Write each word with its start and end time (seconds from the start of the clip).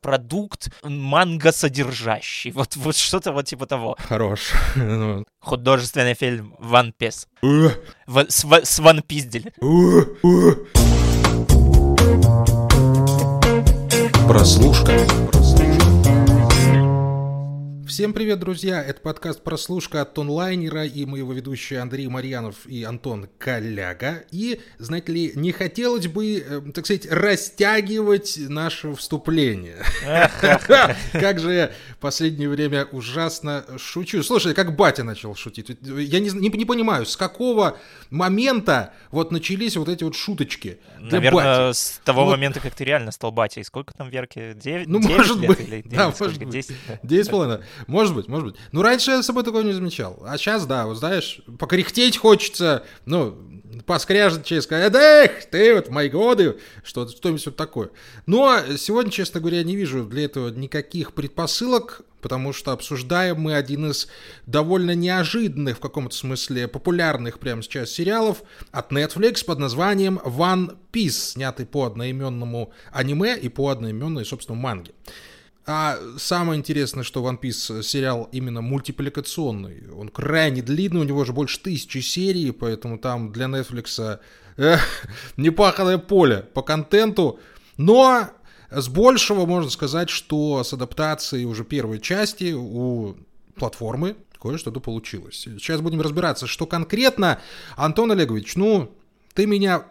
продукт 0.00 0.70
манго-содержащий. 0.82 2.50
Вот, 2.52 2.76
вот 2.76 2.96
что-то 2.96 3.32
вот 3.32 3.46
типа 3.46 3.66
того. 3.66 3.96
Хорош. 4.08 4.52
Ну. 4.76 5.24
Художественный 5.40 6.14
фильм 6.14 6.54
One 6.60 6.92
Piece. 6.98 7.26
В, 8.06 8.26
с, 8.28 8.44
с 8.44 8.80
One 8.80 9.04
Piece. 9.06 9.52
Прослушка. 14.26 15.39
Всем 18.00 18.14
привет, 18.14 18.38
друзья! 18.38 18.82
Это 18.82 18.98
подкаст 19.02 19.44
«Прослушка» 19.44 20.00
от 20.00 20.18
онлайнера 20.18 20.86
и 20.86 21.04
мы 21.04 21.18
его 21.18 21.34
ведущие 21.34 21.80
Андрей 21.80 22.08
Марьянов 22.08 22.66
и 22.66 22.82
Антон 22.82 23.28
Коляга. 23.36 24.24
И, 24.30 24.62
знаете 24.78 25.12
ли, 25.12 25.32
не 25.34 25.52
хотелось 25.52 26.06
бы, 26.06 26.38
э, 26.38 26.62
так 26.72 26.86
сказать, 26.86 27.06
растягивать 27.12 28.38
наше 28.38 28.94
вступление. 28.94 29.76
Как 31.12 31.38
же 31.40 31.52
я 31.52 31.72
в 31.90 31.98
последнее 31.98 32.48
время 32.48 32.86
ужасно 32.86 33.66
шучу. 33.76 34.22
Слушай, 34.22 34.54
как 34.54 34.74
батя 34.74 35.04
начал 35.04 35.34
шутить. 35.34 35.68
Я 35.82 36.20
не, 36.20 36.30
не, 36.30 36.48
не 36.48 36.64
понимаю, 36.64 37.04
с 37.04 37.18
какого 37.18 37.76
момента 38.08 38.94
вот 39.10 39.30
начались 39.30 39.76
вот 39.76 39.90
эти 39.90 40.04
вот 40.04 40.16
шуточки 40.16 40.78
Наверное, 40.98 41.74
с 41.74 42.00
того 42.02 42.24
вот. 42.24 42.30
момента, 42.30 42.60
как 42.60 42.74
ты 42.74 42.84
реально 42.84 43.12
стал 43.12 43.30
батей. 43.30 43.62
Сколько 43.62 43.92
там 43.92 44.08
Верки? 44.08 44.54
9, 44.54 44.86
ну, 44.86 45.00
9 45.00 45.16
может 45.16 45.36
лет 45.36 45.48
быть. 45.48 45.60
Или 45.60 45.82
9, 45.82 45.88
да, 45.90 46.12
сколько? 46.12 46.24
может 46.24 46.38
быть. 46.38 46.50
10? 46.50 46.76
9,5. 47.02 47.64
Может 47.90 48.14
быть, 48.14 48.28
может 48.28 48.52
быть. 48.52 48.56
Ну, 48.70 48.82
раньше 48.82 49.10
я 49.10 49.22
с 49.22 49.26
собой 49.26 49.42
такого 49.42 49.62
не 49.62 49.72
замечал. 49.72 50.22
А 50.24 50.38
сейчас, 50.38 50.64
да, 50.64 50.86
вот 50.86 50.98
знаешь, 50.98 51.40
покряхтеть 51.58 52.16
хочется, 52.16 52.84
ну, 53.04 53.36
поскряжничать, 53.84 54.62
сказать, 54.62 54.94
эх, 54.94 55.46
ты 55.50 55.74
вот 55.74 55.88
мои 55.88 56.08
годы, 56.08 56.58
что, 56.84 57.08
что-нибудь 57.08 57.44
вот 57.46 57.56
такое. 57.56 57.90
Но 58.26 58.58
сегодня, 58.76 59.10
честно 59.10 59.40
говоря, 59.40 59.64
не 59.64 59.74
вижу 59.74 60.04
для 60.04 60.26
этого 60.26 60.50
никаких 60.50 61.14
предпосылок, 61.14 62.02
потому 62.20 62.52
что 62.52 62.70
обсуждаем 62.70 63.40
мы 63.40 63.54
один 63.54 63.90
из 63.90 64.06
довольно 64.46 64.94
неожиданных, 64.94 65.78
в 65.78 65.80
каком-то 65.80 66.14
смысле 66.14 66.68
популярных 66.68 67.40
прямо 67.40 67.60
сейчас 67.60 67.90
сериалов 67.90 68.44
от 68.70 68.92
Netflix 68.92 69.44
под 69.44 69.58
названием 69.58 70.20
One 70.24 70.76
Piece, 70.92 71.32
снятый 71.32 71.66
по 71.66 71.86
одноименному 71.86 72.72
аниме 72.92 73.36
и 73.36 73.48
по 73.48 73.70
одноименной, 73.70 74.24
собственно, 74.24 74.56
манге. 74.56 74.92
А 75.66 75.98
самое 76.18 76.58
интересное, 76.58 77.04
что 77.04 77.22
One 77.22 77.38
Piece 77.38 77.82
сериал 77.82 78.28
именно 78.32 78.60
мультипликационный. 78.60 79.90
Он 79.92 80.08
крайне 80.08 80.62
длинный, 80.62 81.00
у 81.00 81.04
него 81.04 81.20
уже 81.20 81.32
больше 81.32 81.60
тысячи 81.60 81.98
серий, 81.98 82.50
поэтому 82.50 82.98
там 82.98 83.30
для 83.30 83.46
Netflix 83.46 84.20
э, 84.56 84.78
непаханное 85.36 85.98
поле 85.98 86.38
по 86.54 86.62
контенту. 86.62 87.38
Но 87.76 88.30
с 88.70 88.88
большего 88.88 89.46
можно 89.46 89.70
сказать, 89.70 90.10
что 90.10 90.64
с 90.64 90.72
адаптацией 90.72 91.44
уже 91.44 91.64
первой 91.64 92.00
части 92.00 92.52
у 92.56 93.16
платформы 93.54 94.16
кое-что-то 94.40 94.80
получилось. 94.80 95.36
Сейчас 95.36 95.80
будем 95.80 96.00
разбираться, 96.00 96.46
что 96.46 96.66
конкретно. 96.66 97.40
Антон 97.76 98.10
Олегович, 98.12 98.56
ну, 98.56 98.94
ты 99.34 99.46
меня 99.46 99.84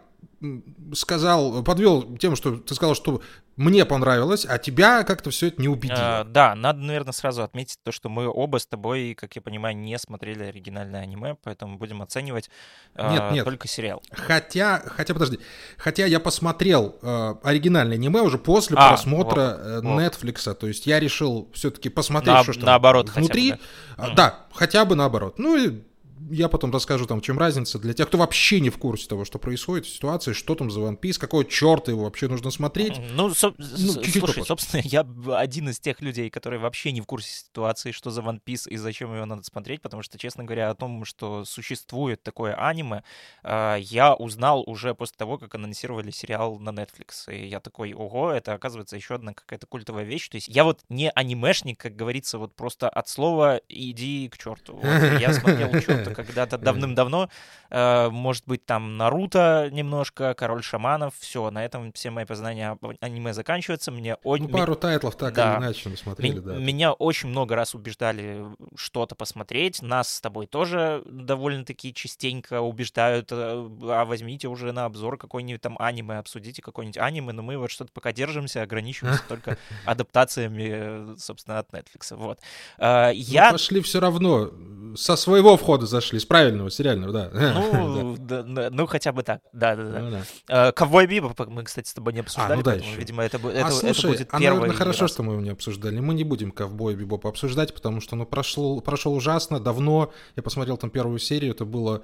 сказал, 0.94 1.62
подвел 1.62 2.16
тем, 2.16 2.34
что 2.34 2.56
ты 2.56 2.74
сказал, 2.74 2.94
что 2.94 3.20
мне 3.56 3.84
понравилось, 3.84 4.46
а 4.48 4.56
тебя 4.56 5.04
как-то 5.04 5.30
все 5.30 5.48
это 5.48 5.60
не 5.60 5.68
убедило. 5.68 6.20
А, 6.20 6.24
да, 6.24 6.54
надо, 6.54 6.78
наверное, 6.78 7.12
сразу 7.12 7.42
отметить 7.42 7.78
то, 7.82 7.92
что 7.92 8.08
мы 8.08 8.26
оба 8.26 8.58
с 8.58 8.66
тобой, 8.66 9.14
как 9.14 9.36
я 9.36 9.42
понимаю, 9.42 9.76
не 9.76 9.98
смотрели 9.98 10.44
оригинальное 10.44 11.02
аниме, 11.02 11.36
поэтому 11.42 11.76
будем 11.76 12.00
оценивать 12.00 12.48
нет, 12.96 13.22
э, 13.22 13.34
нет. 13.34 13.44
только 13.44 13.68
сериал. 13.68 14.02
Хотя, 14.12 14.82
хотя, 14.86 15.12
подожди, 15.12 15.40
хотя 15.76 16.06
я 16.06 16.20
посмотрел 16.20 16.96
э, 17.02 17.34
оригинальное 17.42 17.96
аниме 17.96 18.22
уже 18.22 18.38
после 18.38 18.78
а, 18.78 18.88
просмотра 18.88 19.58
вот, 19.62 19.84
вот. 19.84 20.00
Netflix, 20.00 20.54
то 20.54 20.66
есть 20.66 20.86
я 20.86 20.98
решил 20.98 21.50
все-таки 21.52 21.90
посмотреть, 21.90 22.34
На, 22.34 22.42
что 22.44 22.54
там 22.54 22.64
наоборот 22.64 23.10
внутри. 23.10 23.50
Хотя 23.50 23.62
бы, 24.08 24.08
да? 24.08 24.14
да, 24.14 24.46
хотя 24.54 24.84
бы 24.86 24.94
наоборот. 24.94 25.38
Ну 25.38 25.56
и 25.56 25.82
я 26.30 26.48
потом 26.48 26.70
расскажу, 26.72 27.06
там, 27.06 27.20
в 27.20 27.22
чем 27.22 27.38
разница 27.38 27.78
для 27.78 27.94
тех, 27.94 28.08
кто 28.08 28.18
вообще 28.18 28.60
не 28.60 28.70
в 28.70 28.78
курсе 28.78 29.08
того, 29.08 29.24
что 29.24 29.38
происходит 29.38 29.86
в 29.86 29.90
ситуации, 29.90 30.32
что 30.32 30.54
там 30.54 30.70
за 30.70 30.80
One 30.80 30.98
Piece, 30.98 31.18
какого 31.18 31.44
черта 31.44 31.92
его 31.92 32.04
вообще 32.04 32.28
нужно 32.28 32.50
смотреть. 32.50 33.00
Ну, 33.12 33.32
со- 33.34 33.54
ну 33.58 33.66
чуть-чуть 33.66 34.12
слушай, 34.12 34.20
попозже. 34.20 34.44
собственно, 34.44 34.82
я 34.84 35.06
один 35.36 35.68
из 35.68 35.80
тех 35.80 36.00
людей, 36.00 36.30
которые 36.30 36.60
вообще 36.60 36.92
не 36.92 37.00
в 37.00 37.06
курсе 37.06 37.30
ситуации, 37.30 37.92
что 37.92 38.10
за 38.10 38.20
One 38.20 38.40
Piece 38.44 38.68
и 38.68 38.76
зачем 38.76 39.14
его 39.14 39.24
надо 39.24 39.42
смотреть, 39.42 39.82
потому 39.82 40.02
что, 40.02 40.18
честно 40.18 40.44
говоря, 40.44 40.70
о 40.70 40.74
том, 40.74 41.04
что 41.04 41.44
существует 41.44 42.22
такое 42.22 42.54
аниме, 42.54 43.02
а, 43.42 43.76
я 43.76 44.14
узнал 44.14 44.62
уже 44.66 44.94
после 44.94 45.14
того, 45.16 45.38
как 45.38 45.54
анонсировали 45.54 46.10
сериал 46.10 46.58
на 46.58 46.70
Netflix. 46.70 47.32
И 47.32 47.46
я 47.46 47.60
такой, 47.60 47.92
ого, 47.92 48.30
это 48.32 48.52
оказывается 48.54 48.96
еще 48.96 49.14
одна 49.14 49.32
какая-то 49.32 49.66
культовая 49.66 50.04
вещь. 50.04 50.28
То 50.28 50.36
есть 50.36 50.48
я 50.48 50.64
вот 50.64 50.80
не 50.88 51.10
анимешник, 51.10 51.80
как 51.80 51.96
говорится, 51.96 52.38
вот 52.38 52.54
просто 52.54 52.88
от 52.88 53.08
слова 53.08 53.60
иди 53.68 54.28
к 54.28 54.38
черту. 54.38 54.76
Вот, 54.76 55.20
я 55.20 55.32
смотрел 55.32 55.70
что-то 56.10 56.26
когда-то 56.26 56.58
давным-давно. 56.58 57.28
Э, 57.70 58.08
может 58.10 58.44
быть, 58.46 58.64
там 58.66 58.96
Наруто 58.96 59.68
немножко, 59.70 60.34
Король 60.34 60.62
шаманов. 60.62 61.14
Все, 61.18 61.50
на 61.50 61.64
этом 61.64 61.92
все 61.92 62.10
мои 62.10 62.24
познания 62.24 62.78
аниме 63.00 63.32
заканчиваются. 63.32 63.90
Мне 63.90 64.16
ну, 64.24 64.48
пару 64.48 64.74
тайтлов 64.74 65.16
так 65.16 65.34
да. 65.34 65.52
или 65.52 65.64
иначе 65.64 65.88
мы 65.88 65.96
смотрели, 65.96 66.38
М- 66.38 66.44
да. 66.44 66.56
Меня 66.56 66.92
очень 66.92 67.28
много 67.28 67.54
раз 67.54 67.74
убеждали 67.74 68.44
что-то 68.76 69.14
посмотреть. 69.14 69.82
Нас 69.82 70.14
с 70.14 70.20
тобой 70.20 70.46
тоже 70.46 71.02
довольно-таки 71.06 71.94
частенько 71.94 72.60
убеждают, 72.60 73.28
э, 73.32 73.68
а 73.82 74.04
возьмите 74.04 74.48
уже 74.48 74.72
на 74.72 74.84
обзор 74.84 75.16
какой-нибудь 75.18 75.60
там 75.60 75.76
аниме, 75.78 76.18
обсудите 76.18 76.62
какой-нибудь 76.62 76.98
аниме, 76.98 77.32
но 77.32 77.42
мы 77.42 77.56
вот 77.56 77.70
что-то 77.70 77.92
пока 77.92 78.12
держимся, 78.12 78.62
ограничиваемся 78.62 79.22
только 79.28 79.58
адаптациями, 79.84 81.16
собственно, 81.18 81.58
от 81.58 81.70
Netflix. 81.70 82.16
Вот. 82.16 82.40
Э, 82.78 83.10
я... 83.14 83.52
пошли 83.52 83.80
все 83.80 84.00
равно, 84.00 84.50
со 84.96 85.16
своего 85.16 85.56
входа 85.56 85.86
зашли 85.86 85.99
зашли, 86.00 86.18
с 86.18 86.24
правильного, 86.24 86.70
сериального, 86.70 87.12
да. 87.12 87.30
Ну, 87.90 88.16
да, 88.18 88.42
да, 88.42 88.70
ну 88.70 88.86
хотя 88.86 89.12
бы 89.12 89.22
так, 89.22 89.40
да-да-да. 89.52 90.00
Ну, 90.00 90.10
да. 90.10 90.22
А, 90.48 90.72
Ковбой 90.72 91.06
Бибоп 91.06 91.38
мы, 91.48 91.64
кстати, 91.64 91.88
с 91.88 91.94
тобой 91.94 92.12
не 92.12 92.20
обсуждали, 92.20 92.54
а, 92.54 92.56
ну, 92.56 92.62
да, 92.62 92.70
поэтому, 92.72 92.90
еще. 92.90 93.00
видимо, 93.00 93.22
это, 93.22 93.36
это, 93.36 93.66
а, 93.66 93.70
слушай, 93.70 93.98
это 93.98 94.08
будет 94.08 94.28
а, 94.30 94.38
первый 94.38 94.60
наверное, 94.60 94.76
хорошо, 94.76 95.02
раз. 95.02 95.12
что 95.12 95.22
мы 95.22 95.34
его 95.34 95.42
не 95.42 95.50
обсуждали. 95.50 96.00
Мы 96.00 96.14
не 96.14 96.24
будем 96.24 96.50
Ковбой 96.50 96.94
Бибоп 96.94 97.26
обсуждать, 97.26 97.74
потому 97.74 98.00
что 98.00 98.16
ну, 98.16 98.26
прошло, 98.26 98.80
прошел 98.80 99.14
ужасно, 99.14 99.60
давно. 99.60 100.12
Я 100.36 100.42
посмотрел 100.42 100.76
там 100.76 100.90
первую 100.90 101.18
серию, 101.18 101.52
это 101.52 101.64
было 101.64 102.02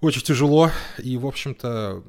очень 0.00 0.22
тяжело, 0.22 0.70
и, 0.98 1.16
в 1.16 1.26
общем-то, 1.26 2.02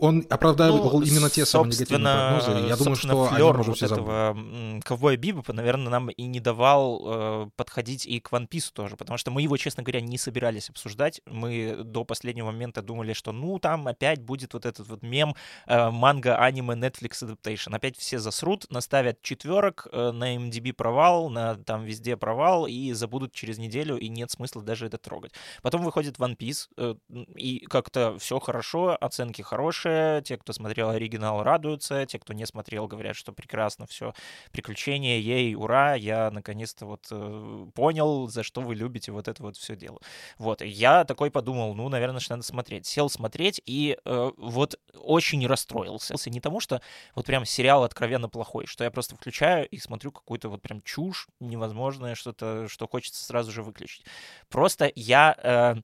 он 0.00 0.26
оправдывал 0.30 1.00
ну, 1.00 1.02
именно 1.02 1.30
те 1.30 1.44
самые 1.44 1.72
негативные 1.72 2.14
прогнозы. 2.14 2.68
Я 2.68 2.76
думаю, 2.76 2.96
что 2.96 3.28
они 3.32 3.42
вот 3.42 3.76
все 3.76 3.86
этого 3.86 4.80
ковбоя 4.84 5.16
Бибопа, 5.16 5.52
наверное, 5.52 5.90
нам 5.90 6.10
и 6.10 6.22
не 6.24 6.40
давал 6.40 7.02
э, 7.04 7.50
подходить 7.56 8.06
и 8.06 8.20
к 8.20 8.32
One 8.32 8.48
Piece 8.48 8.70
тоже, 8.72 8.96
потому 8.96 9.18
что 9.18 9.30
мы 9.30 9.42
его, 9.42 9.56
честно 9.56 9.82
говоря, 9.82 10.00
не 10.00 10.18
собирались 10.18 10.70
обсуждать. 10.70 11.20
Мы 11.26 11.78
до 11.84 12.04
последнего 12.04 12.46
момента 12.46 12.82
думали, 12.82 13.12
что 13.12 13.32
ну 13.32 13.58
там 13.58 13.86
опять 13.86 14.22
будет 14.22 14.54
вот 14.54 14.66
этот 14.66 14.86
вот 14.88 15.02
мем 15.02 15.34
э, 15.66 15.90
манга, 15.90 16.36
аниме, 16.36 16.74
Netflix 16.74 17.22
adaptation. 17.22 17.74
Опять 17.74 17.96
все 17.96 18.18
засрут, 18.18 18.70
наставят 18.70 19.22
четверок, 19.22 19.88
э, 19.90 20.10
на 20.12 20.36
MDB 20.36 20.72
провал, 20.72 21.30
на 21.30 21.56
там 21.56 21.84
везде 21.84 22.16
провал 22.16 22.66
и 22.66 22.92
забудут 22.92 23.32
через 23.32 23.58
неделю, 23.58 23.96
и 23.96 24.08
нет 24.08 24.30
смысла 24.30 24.62
даже 24.62 24.86
это 24.86 24.98
трогать. 24.98 25.32
Потом 25.62 25.82
выходит 25.82 26.16
One 26.18 26.36
Piece, 26.36 26.43
э, 26.76 26.94
и 27.36 27.60
как-то 27.66 28.18
все 28.18 28.38
хорошо, 28.38 28.96
оценки 29.00 29.42
хорошие, 29.42 30.22
те, 30.22 30.36
кто 30.36 30.52
смотрел 30.52 30.90
оригинал, 30.90 31.42
радуются, 31.42 32.06
те, 32.06 32.18
кто 32.18 32.32
не 32.32 32.46
смотрел, 32.46 32.86
говорят, 32.86 33.16
что 33.16 33.32
прекрасно 33.32 33.86
все, 33.86 34.14
приключения, 34.52 35.18
ей, 35.18 35.54
ура, 35.54 35.94
я 35.94 36.30
наконец-то 36.30 36.86
вот 36.86 37.06
э, 37.10 37.66
понял, 37.74 38.28
за 38.28 38.42
что 38.42 38.60
вы 38.60 38.74
любите 38.74 39.12
вот 39.12 39.28
это 39.28 39.42
вот 39.42 39.56
все 39.56 39.76
дело. 39.76 40.00
Вот, 40.38 40.62
я 40.62 41.04
такой 41.04 41.30
подумал, 41.30 41.74
ну, 41.74 41.88
наверное, 41.88 42.20
что 42.20 42.34
надо 42.34 42.44
смотреть. 42.44 42.86
Сел 42.86 43.08
смотреть 43.08 43.60
и 43.66 43.96
э, 44.04 44.30
вот 44.36 44.78
очень 44.94 45.46
расстроился. 45.46 46.14
Не 46.30 46.40
тому, 46.40 46.60
что 46.60 46.80
вот 47.14 47.26
прям 47.26 47.44
сериал 47.44 47.84
откровенно 47.84 48.28
плохой, 48.28 48.66
что 48.66 48.84
я 48.84 48.90
просто 48.90 49.16
включаю 49.16 49.68
и 49.68 49.78
смотрю 49.78 50.12
какую-то 50.12 50.48
вот 50.48 50.62
прям 50.62 50.82
чушь 50.82 51.28
невозможное, 51.40 52.14
что-то, 52.14 52.68
что 52.68 52.88
хочется 52.88 53.24
сразу 53.24 53.52
же 53.52 53.62
выключить. 53.62 54.04
Просто 54.48 54.90
я 54.94 55.36
э, 55.42 55.74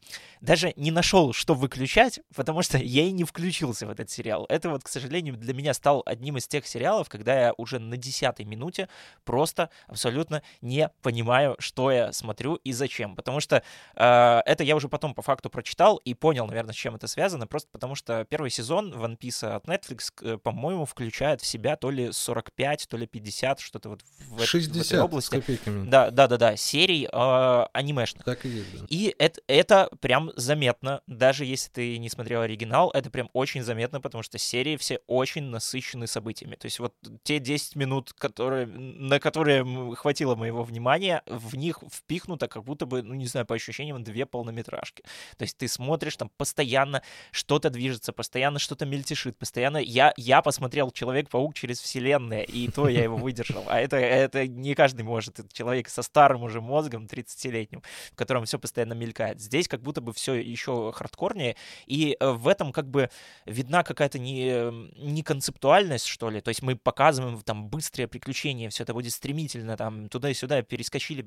даже 0.50 0.72
не 0.74 0.90
нашел, 0.90 1.32
что 1.32 1.54
выключать, 1.54 2.18
потому 2.34 2.62
что 2.62 2.76
я 2.82 3.04
и 3.04 3.12
не 3.12 3.22
включился 3.22 3.86
в 3.86 3.90
этот 3.90 4.10
сериал. 4.10 4.46
Это 4.48 4.68
вот, 4.70 4.82
к 4.82 4.88
сожалению, 4.88 5.36
для 5.36 5.54
меня 5.54 5.72
стал 5.74 6.02
одним 6.04 6.38
из 6.38 6.48
тех 6.48 6.66
сериалов, 6.66 7.08
когда 7.08 7.40
я 7.40 7.54
уже 7.56 7.78
на 7.78 7.96
десятой 7.96 8.44
минуте 8.44 8.88
просто 9.24 9.70
абсолютно 9.86 10.42
не 10.60 10.90
понимаю, 11.02 11.54
что 11.60 11.92
я 11.92 12.12
смотрю 12.12 12.56
и 12.56 12.72
зачем. 12.72 13.14
Потому 13.14 13.38
что 13.38 13.62
э, 13.94 14.42
это 14.44 14.64
я 14.64 14.74
уже 14.74 14.88
потом 14.88 15.14
по 15.14 15.22
факту 15.22 15.50
прочитал 15.50 15.98
и 15.98 16.14
понял, 16.14 16.46
наверное, 16.46 16.72
с 16.72 16.76
чем 16.76 16.96
это 16.96 17.06
связано. 17.06 17.46
Просто 17.46 17.68
потому 17.70 17.94
что 17.94 18.24
первый 18.24 18.50
сезон 18.50 18.92
One 18.92 19.16
Piece 19.16 19.46
от 19.46 19.66
Netflix, 19.66 20.10
э, 20.22 20.36
по-моему, 20.36 20.84
включает 20.84 21.42
в 21.42 21.46
себя 21.46 21.76
то 21.76 21.90
ли 21.90 22.10
45, 22.10 22.88
то 22.88 22.96
ли 22.96 23.06
50, 23.06 23.60
что-то 23.60 23.90
вот 23.90 24.00
в, 24.30 24.44
60 24.44 24.74
в 24.74 24.80
этой 24.80 25.00
области. 25.00 25.28
С 25.28 25.30
копейками. 25.30 25.88
Да, 25.88 26.10
да, 26.10 26.26
да, 26.26 26.36
да, 26.38 26.56
серий 26.56 27.06
э, 27.06 27.66
анимешных. 27.72 28.24
Так 28.24 28.44
и 28.44 28.48
есть. 28.48 28.80
Да. 28.80 28.86
И 28.88 29.14
это, 29.16 29.40
это 29.46 29.88
прям 30.00 30.32
заметно, 30.40 31.02
даже 31.06 31.44
если 31.44 31.70
ты 31.70 31.98
не 31.98 32.08
смотрел 32.08 32.42
оригинал, 32.42 32.90
это 32.90 33.10
прям 33.10 33.30
очень 33.32 33.62
заметно, 33.62 34.00
потому 34.00 34.22
что 34.22 34.38
серии 34.38 34.76
все 34.76 35.00
очень 35.06 35.44
насыщены 35.44 36.06
событиями. 36.06 36.56
То 36.56 36.66
есть 36.66 36.78
вот 36.78 36.94
те 37.22 37.38
10 37.38 37.76
минут, 37.76 38.12
которые, 38.12 38.66
на 38.66 39.20
которые 39.20 39.94
хватило 39.94 40.34
моего 40.34 40.62
внимания, 40.62 41.22
в 41.26 41.56
них 41.56 41.78
впихнуто 41.92 42.48
как 42.48 42.64
будто 42.64 42.86
бы, 42.86 43.02
ну 43.02 43.14
не 43.14 43.26
знаю, 43.26 43.46
по 43.46 43.54
ощущениям, 43.54 44.02
две 44.02 44.26
полнометражки. 44.26 45.02
То 45.36 45.42
есть 45.42 45.56
ты 45.56 45.68
смотришь, 45.68 46.16
там 46.16 46.30
постоянно 46.36 47.02
что-то 47.30 47.70
движется, 47.70 48.12
постоянно 48.12 48.58
что-то 48.58 48.86
мельтешит, 48.86 49.36
постоянно... 49.38 49.78
Я, 49.78 50.12
я 50.16 50.42
посмотрел 50.42 50.90
«Человек-паук» 50.90 51.54
через 51.54 51.80
вселенные, 51.80 52.44
и 52.44 52.68
то 52.68 52.88
я 52.88 53.02
его 53.02 53.16
выдержал. 53.16 53.64
А 53.68 53.80
это, 53.80 53.96
это 53.96 54.46
не 54.46 54.74
каждый 54.74 55.02
может. 55.02 55.38
Это 55.38 55.52
человек 55.52 55.88
со 55.88 56.02
старым 56.02 56.42
уже 56.42 56.60
мозгом, 56.60 57.06
30-летним, 57.06 57.82
в 58.12 58.16
котором 58.16 58.44
все 58.44 58.58
постоянно 58.58 58.94
мелькает. 58.94 59.40
Здесь 59.40 59.68
как 59.68 59.82
будто 59.82 60.00
бы 60.00 60.12
все 60.12 60.29
еще 60.34 60.92
хардкорнее, 60.92 61.56
и 61.86 62.16
э, 62.18 62.30
в 62.30 62.48
этом 62.48 62.72
как 62.72 62.88
бы 62.88 63.10
видна 63.46 63.82
какая-то 63.82 64.18
не, 64.18 64.70
не 64.98 65.22
концептуальность, 65.22 66.06
что 66.06 66.30
ли. 66.30 66.40
То 66.40 66.48
есть 66.48 66.62
мы 66.62 66.76
показываем 66.76 67.40
там 67.42 67.68
быстрые 67.68 68.08
приключения, 68.08 68.70
все 68.70 68.84
это 68.84 68.94
будет 68.94 69.12
стремительно, 69.12 69.76
там 69.76 70.08
туда 70.08 70.30
и 70.30 70.34
сюда 70.34 70.62
перескочили 70.62 71.26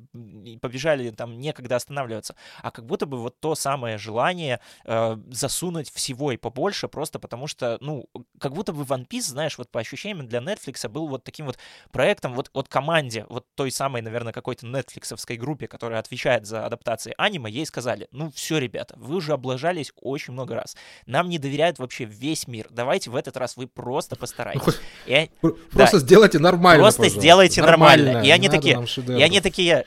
побежали, 0.61 1.09
там 1.11 1.39
некогда 1.39 1.75
останавливаться. 1.75 2.35
А 2.61 2.71
как 2.71 2.85
будто 2.85 3.05
бы 3.05 3.17
вот 3.19 3.39
то 3.39 3.55
самое 3.55 3.97
желание 3.97 4.59
э, 4.85 5.17
засунуть 5.31 5.91
всего 5.91 6.31
и 6.31 6.37
побольше, 6.37 6.87
просто 6.87 7.19
потому 7.19 7.47
что, 7.47 7.77
ну, 7.81 8.09
как 8.39 8.53
будто 8.53 8.73
бы 8.73 8.83
One 8.83 9.07
Piece, 9.07 9.29
знаешь, 9.29 9.57
вот 9.57 9.69
по 9.69 9.79
ощущениям 9.79 10.27
для 10.27 10.39
Netflix 10.39 10.87
был 10.89 11.07
вот 11.07 11.23
таким 11.23 11.45
вот 11.45 11.57
проектом, 11.91 12.33
вот, 12.33 12.49
вот 12.53 12.67
команде, 12.67 13.25
вот 13.29 13.45
той 13.55 13.71
самой, 13.71 14.01
наверное, 14.01 14.33
какой-то 14.33 14.65
нетфликсовской 14.65 15.37
группе, 15.37 15.67
которая 15.67 15.99
отвечает 15.99 16.45
за 16.45 16.65
адаптации 16.65 17.13
аниме, 17.17 17.49
ей 17.49 17.65
сказали, 17.65 18.07
ну 18.11 18.31
все, 18.31 18.57
ребята, 18.57 18.92
вы 18.95 19.15
уже 19.15 19.33
облажались 19.33 19.91
очень 20.01 20.33
много 20.33 20.55
раз. 20.55 20.75
Нам 21.05 21.29
не 21.29 21.39
доверяют 21.39 21.79
вообще 21.79 22.05
весь 22.05 22.47
мир. 22.47 22.67
Давайте 22.69 23.09
в 23.09 23.15
этот 23.15 23.37
раз 23.37 23.57
вы 23.57 23.67
просто 23.67 24.15
постарайтесь. 24.15 24.79
И, 25.05 25.29
просто 25.71 25.97
да, 25.97 25.99
сделайте 25.99 26.39
нормально. 26.39 26.83
Просто 26.83 27.01
пожалуйста. 27.01 27.19
сделайте 27.19 27.61
нормально. 27.61 28.05
нормально. 28.05 28.27
И 28.27 28.31
они 28.31 28.49
такие, 28.49 28.85
и 29.07 29.21
они 29.21 29.41
такие, 29.41 29.85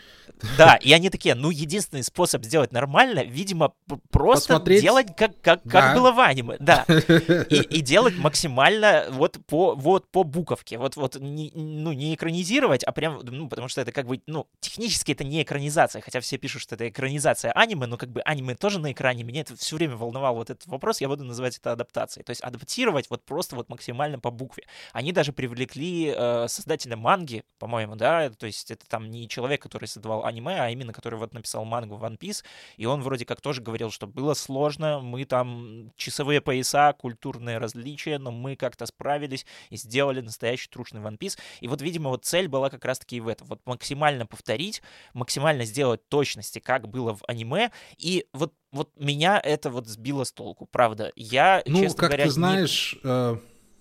да, 0.59 0.77
и 0.77 0.93
они 0.93 1.09
такие, 1.11 1.35
ну, 1.35 1.51
единственный 1.51 2.03
способ 2.03 2.45
сделать 2.45 2.73
нормально, 2.73 3.25
видимо, 3.25 3.73
просто 4.11 4.55
Посмотреть... 4.55 4.83
делать 4.83 5.07
как, 5.17 5.41
как, 5.41 5.61
да. 5.65 5.71
как 5.71 5.97
было 5.97 6.13
в 6.13 6.21
аниме, 6.21 6.57
да. 6.61 6.85
И, 7.49 7.57
и 7.57 7.81
делать 7.81 8.17
максимально 8.19 9.07
вот 9.11 9.39
по, 9.47 9.75
вот 9.75 10.11
по 10.11 10.25
буковке. 10.25 10.79
Вот, 10.79 10.97
вот 10.97 11.17
не, 11.17 11.53
ну, 11.55 11.93
не 11.93 12.15
экранизировать, 12.15 12.85
а 12.85 12.93
прям, 12.93 13.21
ну, 13.23 13.49
потому 13.49 13.69
что 13.69 13.81
это 13.81 13.93
как 13.93 14.07
бы, 14.07 14.21
ну, 14.27 14.47
технически 14.61 15.13
это 15.13 15.25
не 15.25 15.43
экранизация, 15.43 16.03
хотя 16.03 16.21
все 16.21 16.39
пишут, 16.39 16.63
что 16.63 16.75
это 16.75 16.89
экранизация 16.89 17.53
аниме, 17.53 17.87
но 17.87 17.97
как 17.97 18.11
бы 18.11 18.21
аниме 18.23 18.55
тоже 18.55 18.79
на 18.79 18.93
экране. 18.97 19.23
Меня 19.23 19.43
это 19.43 19.57
все 19.57 19.77
время 19.77 19.97
волновал 19.97 20.35
вот 20.35 20.51
этот 20.51 20.67
вопрос, 20.67 21.01
я 21.01 21.09
буду 21.09 21.23
называть 21.23 21.59
это 21.59 21.73
адаптацией. 21.73 22.25
То 22.25 22.31
есть 22.31 22.41
адаптировать 22.41 23.11
вот 23.11 23.25
просто 23.25 23.55
вот 23.55 23.69
максимально 23.69 24.19
по 24.19 24.31
букве. 24.31 24.65
Они 24.93 25.13
даже 25.13 25.33
привлекли 25.33 26.13
э, 26.17 26.49
создателя 26.49 26.97
манги, 26.97 27.45
по-моему, 27.59 27.95
да, 27.95 28.31
то 28.31 28.47
есть 28.47 28.71
это 28.71 28.87
там 28.89 29.11
не 29.11 29.29
человек, 29.29 29.63
который 29.63 29.87
создавал 29.87 30.25
аниме, 30.25 30.59
а 30.59 30.71
именно 30.71 30.93
который 30.93 31.19
вот 31.19 31.35
написал 31.35 31.65
мангу 31.65 31.97
One 31.97 32.19
Piece, 32.19 32.43
и 32.77 32.87
он 32.87 33.03
вроде 33.03 33.25
как 33.25 33.41
тоже 33.41 33.63
говорил, 33.63 33.91
что 33.91 34.07
было 34.07 34.35
сложно, 34.35 35.01
мы 35.01 35.25
там 35.25 35.93
часовые 35.97 36.41
пояса, 36.41 36.95
культурные 36.99 37.59
различия, 37.59 38.19
но 38.19 38.31
мы 38.33 38.57
как-то 38.57 38.87
справились 38.87 39.47
и 39.71 39.77
сделали 39.77 40.21
настоящий 40.21 40.69
трушный 40.69 41.01
One 41.01 41.19
Piece. 41.19 41.39
И 41.61 41.69
вот, 41.69 41.83
видимо, 41.83 42.11
вот 42.11 42.25
цель 42.25 42.49
была 42.49 42.71
как 42.71 42.85
раз-таки 42.85 43.21
в 43.21 43.29
этом, 43.29 43.47
вот 43.49 43.61
максимально 43.67 44.27
повторить, 44.27 44.83
максимально 45.13 45.65
сделать 45.65 46.09
точности, 46.09 46.59
как 46.59 46.89
было 46.89 47.15
в 47.15 47.23
аниме, 47.27 47.71
и 47.99 48.27
вот 48.33 48.55
вот 48.77 48.91
меня 48.97 49.41
это 49.43 49.71
вот 49.71 49.89
сбило 49.89 50.25
с 50.25 50.33
толку, 50.33 50.69
правда. 50.71 51.13
Я, 51.17 51.63
ну, 51.67 51.83
честно 51.83 51.99
как 51.99 52.11
говоря, 52.11 52.25
ты 52.25 52.31
знаешь, 52.31 52.97
не... 53.03 53.11
э, 53.11 53.37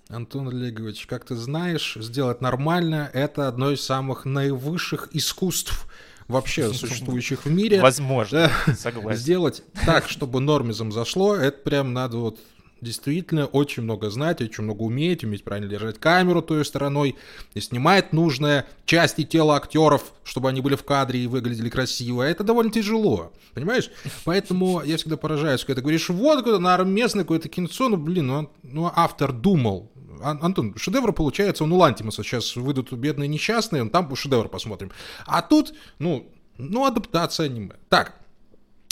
Антон 0.09 0.49
Олегович, 0.49 1.05
как 1.05 1.25
ты 1.25 1.35
знаешь, 1.35 1.97
сделать 1.99 2.41
нормально— 2.41 3.09
это 3.13 3.47
одно 3.47 3.71
из 3.71 3.81
самых 3.81 4.25
наивысших 4.25 5.09
искусств 5.13 5.87
вообще 6.27 6.71
существующих 6.73 7.45
в 7.45 7.51
мире. 7.51 7.81
Возможно, 7.81 8.51
согласен. 8.77 9.19
Сделать 9.19 9.63
так, 9.85 10.09
чтобы 10.09 10.39
нормизм 10.39 10.91
зашло, 10.91 11.35
это 11.35 11.57
прям 11.57 11.93
надо 11.93 12.17
вот 12.17 12.39
действительно 12.85 13.45
очень 13.47 13.83
много 13.83 14.09
знать, 14.09 14.41
очень 14.41 14.63
много 14.63 14.83
уметь, 14.83 15.23
уметь 15.23 15.43
правильно 15.43 15.69
держать 15.69 15.99
камеру 15.99 16.41
той 16.41 16.63
стороной, 16.63 17.15
и 17.53 17.59
снимать 17.59 18.13
нужные 18.13 18.65
части 18.85 19.23
тела 19.23 19.55
актеров, 19.55 20.13
чтобы 20.23 20.49
они 20.49 20.61
были 20.61 20.75
в 20.75 20.83
кадре 20.83 21.21
и 21.21 21.27
выглядели 21.27 21.69
красиво. 21.69 22.21
Это 22.21 22.43
довольно 22.43 22.71
тяжело, 22.71 23.33
понимаешь? 23.53 23.89
Поэтому 24.23 24.81
я 24.83 24.97
всегда 24.97 25.17
поражаюсь, 25.17 25.65
когда 25.65 25.75
ты 25.75 25.81
говоришь, 25.81 26.09
вот 26.09 26.37
какое-то, 26.37 26.59
наверное, 26.59 26.93
местное 26.93 27.23
какое-то 27.23 27.49
кинцо, 27.49 27.89
ну, 27.89 27.97
блин, 27.97 28.27
ну, 28.27 28.49
ну, 28.63 28.91
автор 28.95 29.33
думал, 29.33 29.91
Антон, 30.21 30.75
шедевр 30.77 31.11
получается, 31.11 31.63
он 31.63 31.71
у 31.71 31.77
Лантимуса 31.77 32.23
сейчас 32.23 32.55
выйдут 32.55 32.93
бедные 32.93 33.27
несчастные, 33.27 33.81
он 33.81 33.89
там 33.89 34.15
шедевр 34.15 34.47
посмотрим. 34.47 34.91
А 35.25 35.41
тут, 35.41 35.73
ну, 35.99 36.31
ну, 36.57 36.85
адаптация 36.85 37.47
аниме. 37.47 37.75
Так, 37.89 38.15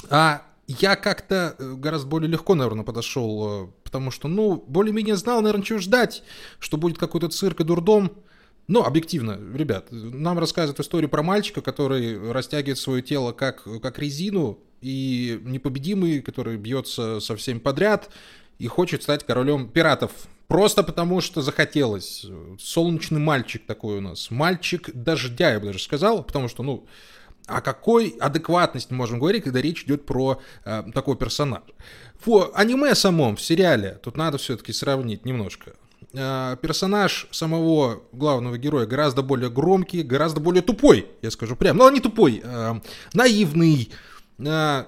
а 0.10 0.42
я 0.68 0.96
как-то 0.96 1.56
э, 1.58 1.74
гораздо 1.74 2.08
более 2.08 2.30
легко, 2.30 2.56
наверное, 2.56 2.84
подошел, 2.84 3.66
э, 3.66 3.68
потому 3.84 4.12
что, 4.12 4.28
ну, 4.28 4.64
более-менее 4.68 5.16
знал, 5.16 5.42
наверное, 5.42 5.66
чего 5.66 5.80
ждать, 5.80 6.24
что 6.60 6.78
будет 6.78 6.98
какой-то 6.98 7.30
цирк 7.30 7.60
и 7.62 7.64
дурдом. 7.64 8.14
Но 8.68 8.86
объективно, 8.86 9.38
ребят, 9.54 9.88
нам 9.92 10.40
рассказывают 10.40 10.80
историю 10.80 11.10
про 11.10 11.22
мальчика, 11.22 11.62
который 11.62 12.32
растягивает 12.32 12.78
свое 12.78 13.02
тело 13.02 13.34
как, 13.34 13.68
как 13.82 14.00
резину, 14.00 14.60
и 14.84 15.40
непобедимый, 15.44 16.22
который 16.22 16.58
бьется 16.58 17.20
со 17.20 17.36
всем 17.36 17.60
подряд, 17.60 18.10
и 18.60 18.68
хочет 18.68 19.02
стать 19.04 19.26
королем 19.26 19.70
пиратов. 19.70 20.12
Просто 20.48 20.84
потому, 20.84 21.22
что 21.22 21.42
захотелось. 21.42 22.26
Солнечный 22.60 23.20
мальчик 23.20 23.66
такой 23.66 23.98
у 23.98 24.02
нас. 24.02 24.30
Мальчик 24.30 24.90
дождя, 24.94 25.54
я 25.54 25.60
бы 25.60 25.68
даже 25.68 25.80
сказал, 25.80 26.22
потому 26.24 26.50
что, 26.50 26.64
ну, 26.64 26.86
о 27.48 27.62
какой 27.62 28.16
адекватности 28.20 28.94
можем 28.94 29.20
говорить, 29.20 29.44
когда 29.44 29.62
речь 29.62 29.84
идет 29.84 30.06
про 30.06 30.40
э, 30.66 30.84
такого 30.94 31.18
персонажа? 31.18 31.64
В 32.26 32.52
аниме 32.54 32.96
самом, 32.96 33.36
в 33.36 33.42
сериале, 33.42 34.00
тут 34.02 34.18
надо 34.18 34.38
все-таки 34.38 34.72
сравнить 34.72 35.26
немножко. 35.26 35.74
Э, 36.14 36.58
персонаж 36.62 37.28
самого 37.32 38.04
главного 38.12 38.58
героя 38.58 38.86
гораздо 38.86 39.24
более 39.24 39.50
громкий, 39.50 40.04
гораздо 40.04 40.40
более 40.40 40.62
тупой, 40.62 41.08
я 41.22 41.32
скажу 41.32 41.56
прям. 41.56 41.78
Но 41.78 41.90
ну, 41.90 41.96
не 41.96 42.00
тупой, 42.00 42.42
э, 42.44 42.76
наивный, 43.14 43.92
э, 44.38 44.86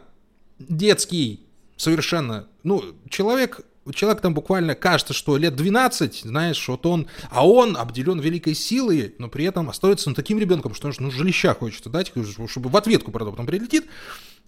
детский, 0.60 1.46
совершенно. 1.78 2.48
Ну, 2.64 2.84
человек 3.10 3.62
человек 3.94 4.22
там 4.22 4.34
буквально 4.34 4.76
кажется, 4.76 5.14
что 5.14 5.38
лет 5.38 5.56
12, 5.56 6.22
знаешь, 6.22 6.68
вот 6.68 6.86
он, 6.86 7.08
а 7.30 7.48
он 7.48 7.78
обделен 7.78 8.20
великой 8.20 8.56
силой, 8.56 9.16
но 9.20 9.28
при 9.28 9.46
этом 9.46 9.70
остается 9.70 10.10
ну, 10.10 10.16
таким 10.16 10.40
ребенком, 10.40 10.74
что 10.74 10.92
ну, 11.00 11.12
жилища 11.12 11.54
хочется 11.54 11.90
дать, 11.90 12.12
чтобы 12.48 12.70
в 12.70 12.78
ответку, 12.78 13.12
правда, 13.12 13.32
потом 13.32 13.46
прилетит. 13.46 13.86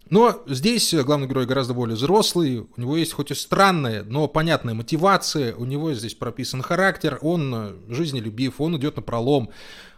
Но 0.09 0.41
здесь 0.47 0.93
главный 0.93 1.27
герой 1.27 1.45
гораздо 1.45 1.73
более 1.73 1.95
взрослый, 1.95 2.59
у 2.59 2.81
него 2.81 2.95
есть 2.95 3.11
хоть 3.11 3.31
и 3.31 3.35
странная, 3.35 4.03
но 4.03 4.27
понятная 4.27 4.73
мотивация, 4.73 5.53
у 5.53 5.65
него 5.65 5.93
здесь 5.93 6.13
прописан 6.13 6.61
характер, 6.61 7.19
он 7.21 7.75
жизнелюбив, 7.89 8.61
он 8.61 8.77
идет 8.77 8.95
на 8.95 9.01
пролом, 9.01 9.49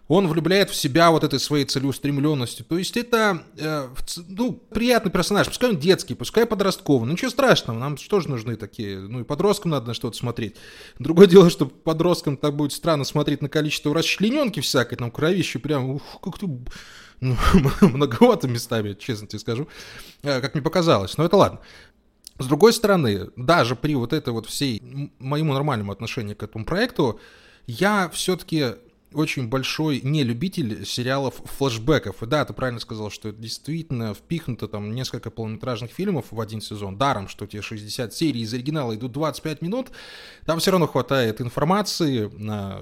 он 0.09 0.27
влюбляет 0.27 0.71
в 0.71 0.75
себя 0.75 1.11
вот 1.11 1.23
этой 1.23 1.39
своей 1.39 1.65
целеустремленностью. 1.65 2.65
То 2.65 2.79
есть 2.79 2.97
это, 2.97 3.43
э, 3.57 3.87
ну, 4.27 4.53
приятный 4.53 5.11
персонаж. 5.11 5.47
Пускай 5.47 5.69
он 5.69 5.77
детский, 5.77 6.15
пускай 6.15 6.47
подростковый. 6.47 7.05
Ну, 7.05 7.13
ничего 7.13 7.29
страшного, 7.29 7.77
нам 7.77 7.95
что 7.95 8.19
же 8.19 8.27
нужны 8.27 8.55
такие? 8.55 8.97
Ну, 8.97 9.19
и 9.21 9.23
подросткам 9.23 9.69
надо 9.69 9.85
на 9.89 9.93
что-то 9.93 10.17
смотреть. 10.17 10.55
Другое 10.97 11.27
дело, 11.27 11.51
что 11.51 11.67
подросткам 11.67 12.37
так 12.37 12.55
будет 12.55 12.73
странно 12.73 13.03
смотреть 13.03 13.43
на 13.43 13.49
количество 13.49 13.93
расчлененки 13.93 14.61
всякой, 14.61 14.95
там, 14.97 15.11
кровищи 15.11 15.59
прям, 15.59 15.91
ух, 15.91 16.01
как 16.23 16.39
ты... 16.39 16.47
Ну, 17.21 17.37
многовато 17.81 18.47
местами, 18.47 18.97
честно 18.99 19.27
тебе 19.27 19.39
скажу, 19.39 19.67
э, 20.23 20.41
как 20.41 20.55
мне 20.55 20.63
показалось. 20.63 21.19
Но 21.19 21.25
это 21.25 21.37
ладно. 21.37 21.59
С 22.39 22.47
другой 22.47 22.73
стороны, 22.73 23.29
даже 23.35 23.75
при 23.75 23.93
вот 23.93 24.13
этой 24.13 24.33
вот 24.33 24.47
всей 24.47 24.81
моему 25.19 25.53
нормальному 25.53 25.91
отношению 25.91 26.35
к 26.35 26.41
этому 26.41 26.65
проекту, 26.65 27.19
я 27.67 28.09
все-таки 28.09 28.73
очень 29.13 29.47
большой 29.47 30.01
не 30.01 30.23
любитель 30.23 30.85
сериалов 30.85 31.41
флэшбэков. 31.57 32.21
И 32.21 32.25
да, 32.25 32.45
ты 32.45 32.53
правильно 32.53 32.79
сказал, 32.79 33.09
что 33.09 33.29
это 33.29 33.39
действительно 33.39 34.13
впихнуто 34.13 34.67
там 34.67 34.93
несколько 34.93 35.31
полнометражных 35.31 35.91
фильмов 35.91 36.25
в 36.31 36.39
один 36.39 36.61
сезон. 36.61 36.97
Даром, 36.97 37.27
что 37.27 37.47
тебе 37.47 37.61
60 37.61 38.13
серий 38.13 38.41
из 38.41 38.53
оригинала 38.53 38.95
идут 38.95 39.11
25 39.11 39.61
минут. 39.61 39.87
Там 40.45 40.59
все 40.59 40.71
равно 40.71 40.87
хватает 40.87 41.41
информации 41.41 42.29
на 42.37 42.81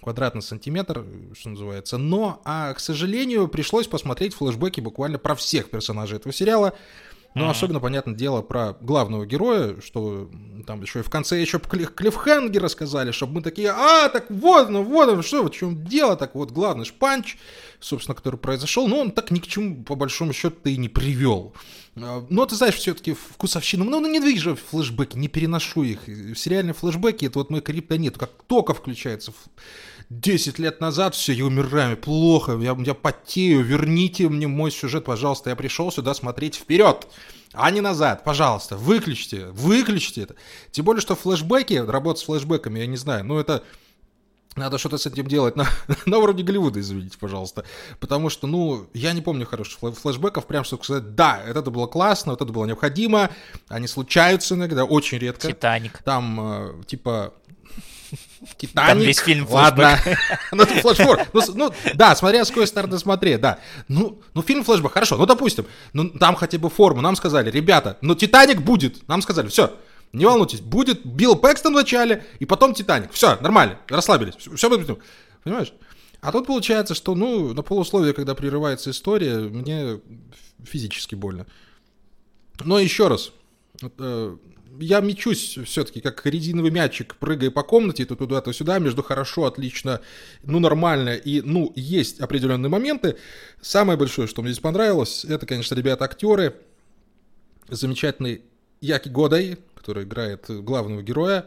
квадратный 0.00 0.42
сантиметр, 0.42 1.04
что 1.36 1.48
называется. 1.48 1.96
Но, 1.96 2.42
а, 2.44 2.74
к 2.74 2.80
сожалению, 2.80 3.48
пришлось 3.48 3.88
посмотреть 3.88 4.34
флэшбэки 4.34 4.80
буквально 4.80 5.18
про 5.18 5.34
всех 5.34 5.70
персонажей 5.70 6.18
этого 6.18 6.32
сериала. 6.32 6.74
Но 7.34 7.46
mm-hmm. 7.46 7.50
особенно, 7.50 7.80
понятное 7.80 8.14
дело, 8.14 8.42
про 8.42 8.76
главного 8.80 9.26
героя, 9.26 9.80
что 9.84 10.30
там 10.66 10.82
еще 10.82 11.00
и 11.00 11.02
в 11.02 11.10
конце 11.10 11.40
еще 11.40 11.58
клиффхенгер 11.58 12.62
рассказали, 12.62 13.10
чтобы 13.10 13.34
мы 13.34 13.42
такие, 13.42 13.70
а, 13.70 14.08
так 14.08 14.30
вот, 14.30 14.70
ну 14.70 14.84
вот, 14.84 15.14
ну 15.14 15.22
что, 15.22 15.42
в 15.44 15.50
чем 15.50 15.84
дело, 15.84 16.16
так 16.16 16.36
вот, 16.36 16.52
главный 16.52 16.84
шпанч, 16.84 17.36
собственно, 17.80 18.14
который 18.14 18.36
произошел, 18.36 18.86
но 18.86 19.00
он 19.00 19.10
так 19.10 19.32
ни 19.32 19.40
к 19.40 19.48
чему, 19.48 19.82
по 19.82 19.96
большому 19.96 20.32
счету, 20.32 20.56
и 20.64 20.76
не 20.76 20.88
привел. 20.88 21.54
А, 21.96 22.26
но 22.28 22.46
ты 22.46 22.56
знаешь, 22.56 22.74
все-таки 22.74 23.14
вкусовщину, 23.14 23.84
ну, 23.84 24.00
ну 24.00 24.08
не 24.08 24.20
движу 24.20 24.56
флешбеки, 24.56 25.16
не 25.16 25.28
переношу 25.28 25.82
их. 25.84 26.00
Сериальные 26.36 26.74
флешбеки, 26.74 27.26
это 27.26 27.38
вот 27.38 27.50
мой 27.50 27.60
криптонит, 27.60 28.18
как 28.18 28.30
только 28.46 28.74
включается 28.74 29.32
10 30.10 30.58
лет 30.58 30.80
назад, 30.80 31.14
все, 31.14 31.32
я 31.32 31.46
умираю, 31.46 31.96
плохо, 31.96 32.58
я, 32.60 32.76
я 32.78 32.94
потею, 32.94 33.62
верните 33.62 34.28
мне 34.28 34.48
мой 34.48 34.70
сюжет, 34.70 35.04
пожалуйста, 35.04 35.50
я 35.50 35.56
пришел 35.56 35.90
сюда 35.90 36.14
смотреть 36.14 36.56
вперед, 36.56 37.06
а 37.52 37.70
не 37.70 37.80
назад, 37.80 38.24
пожалуйста, 38.24 38.76
выключите, 38.76 39.46
выключите 39.46 40.22
это. 40.22 40.34
Тем 40.72 40.84
более, 40.84 41.00
что 41.00 41.14
флешбеки, 41.14 41.74
работа 41.74 42.20
с 42.20 42.24
флешбеками, 42.24 42.80
я 42.80 42.86
не 42.86 42.96
знаю, 42.96 43.24
ну 43.24 43.38
это... 43.38 43.62
Надо 44.56 44.78
что-то 44.78 44.98
с 44.98 45.06
этим 45.06 45.26
делать 45.26 45.56
на, 45.56 45.66
на 46.06 46.18
уровне 46.18 46.42
Голливуда, 46.42 46.80
извините, 46.80 47.18
пожалуйста. 47.18 47.64
Потому 48.00 48.30
что, 48.30 48.46
ну, 48.46 48.86
я 48.94 49.12
не 49.12 49.20
помню 49.20 49.46
хороших 49.46 49.78
флешбеков, 49.78 50.46
прям 50.46 50.64
чтобы 50.64 50.84
сказать, 50.84 51.14
да, 51.14 51.40
это 51.44 51.70
было 51.70 51.86
классно, 51.86 52.32
вот 52.32 52.42
это 52.42 52.52
было 52.52 52.64
необходимо. 52.64 53.30
Они 53.68 53.86
случаются 53.86 54.54
иногда, 54.54 54.84
очень 54.84 55.18
редко. 55.18 55.48
Титаник. 55.48 56.02
Там, 56.02 56.40
э, 56.40 56.84
типа, 56.86 57.34
Титаник. 58.56 58.88
Там 58.88 58.98
весь 59.00 59.18
фильм 59.18 59.46
Ладно. 59.50 59.98
ну, 60.52 60.62
это 60.62 60.74
флешбэк. 60.74 61.28
Ну, 61.32 61.42
ну, 61.54 61.74
да, 61.94 62.14
смотря 62.14 62.44
с 62.44 62.48
какой 62.48 62.66
стороны 62.66 62.98
смотреть, 62.98 63.40
да. 63.40 63.58
Ну, 63.88 64.20
ну, 64.34 64.42
фильм 64.42 64.62
флешбэк, 64.64 64.92
хорошо, 64.92 65.16
ну, 65.16 65.26
допустим. 65.26 65.66
Ну, 65.92 66.10
там 66.10 66.36
хотя 66.36 66.58
бы 66.58 66.70
форму. 66.70 67.00
Нам 67.00 67.16
сказали, 67.16 67.50
ребята, 67.50 67.98
ну, 68.00 68.14
Титаник 68.14 68.60
будет. 68.62 69.06
Нам 69.08 69.22
сказали, 69.22 69.48
все, 69.48 69.74
не 70.14 70.24
волнуйтесь, 70.24 70.60
будет 70.60 71.04
Билл 71.04 71.36
Пэкстон 71.36 71.72
в 71.72 71.76
начале, 71.76 72.24
и 72.38 72.46
потом 72.46 72.72
Титаник. 72.72 73.12
Все, 73.12 73.36
нормально, 73.40 73.78
расслабились. 73.88 74.34
Все 74.34 74.68
будет. 74.68 74.98
Понимаешь? 75.42 75.72
А 76.20 76.32
тут 76.32 76.46
получается, 76.46 76.94
что, 76.94 77.14
ну, 77.14 77.52
на 77.52 77.62
полусловие, 77.62 78.14
когда 78.14 78.34
прерывается 78.34 78.90
история, 78.90 79.38
мне 79.38 80.00
физически 80.64 81.14
больно. 81.14 81.46
Но 82.64 82.78
еще 82.78 83.08
раз, 83.08 83.32
э, 83.98 84.36
я 84.78 85.00
мечусь 85.00 85.58
все-таки 85.66 86.00
как 86.00 86.24
резиновый 86.24 86.70
мячик, 86.70 87.16
прыгая 87.16 87.50
по 87.50 87.62
комнате, 87.62 88.06
то 88.06 88.16
туда, 88.16 88.40
то 88.40 88.52
сюда, 88.52 88.78
между 88.78 89.02
хорошо, 89.02 89.44
отлично, 89.44 90.00
ну, 90.44 90.60
нормально, 90.60 91.16
и, 91.16 91.40
ну, 91.42 91.72
есть 91.74 92.20
определенные 92.20 92.70
моменты. 92.70 93.16
Самое 93.60 93.98
большое, 93.98 94.28
что 94.28 94.42
мне 94.42 94.52
здесь 94.52 94.62
понравилось, 94.62 95.24
это, 95.24 95.44
конечно, 95.44 95.74
ребята-актеры. 95.74 96.54
Замечательный 97.68 98.42
Яки 98.80 99.08
Годай, 99.08 99.58
который 99.84 100.04
играет 100.04 100.46
главного 100.48 101.02
героя. 101.02 101.44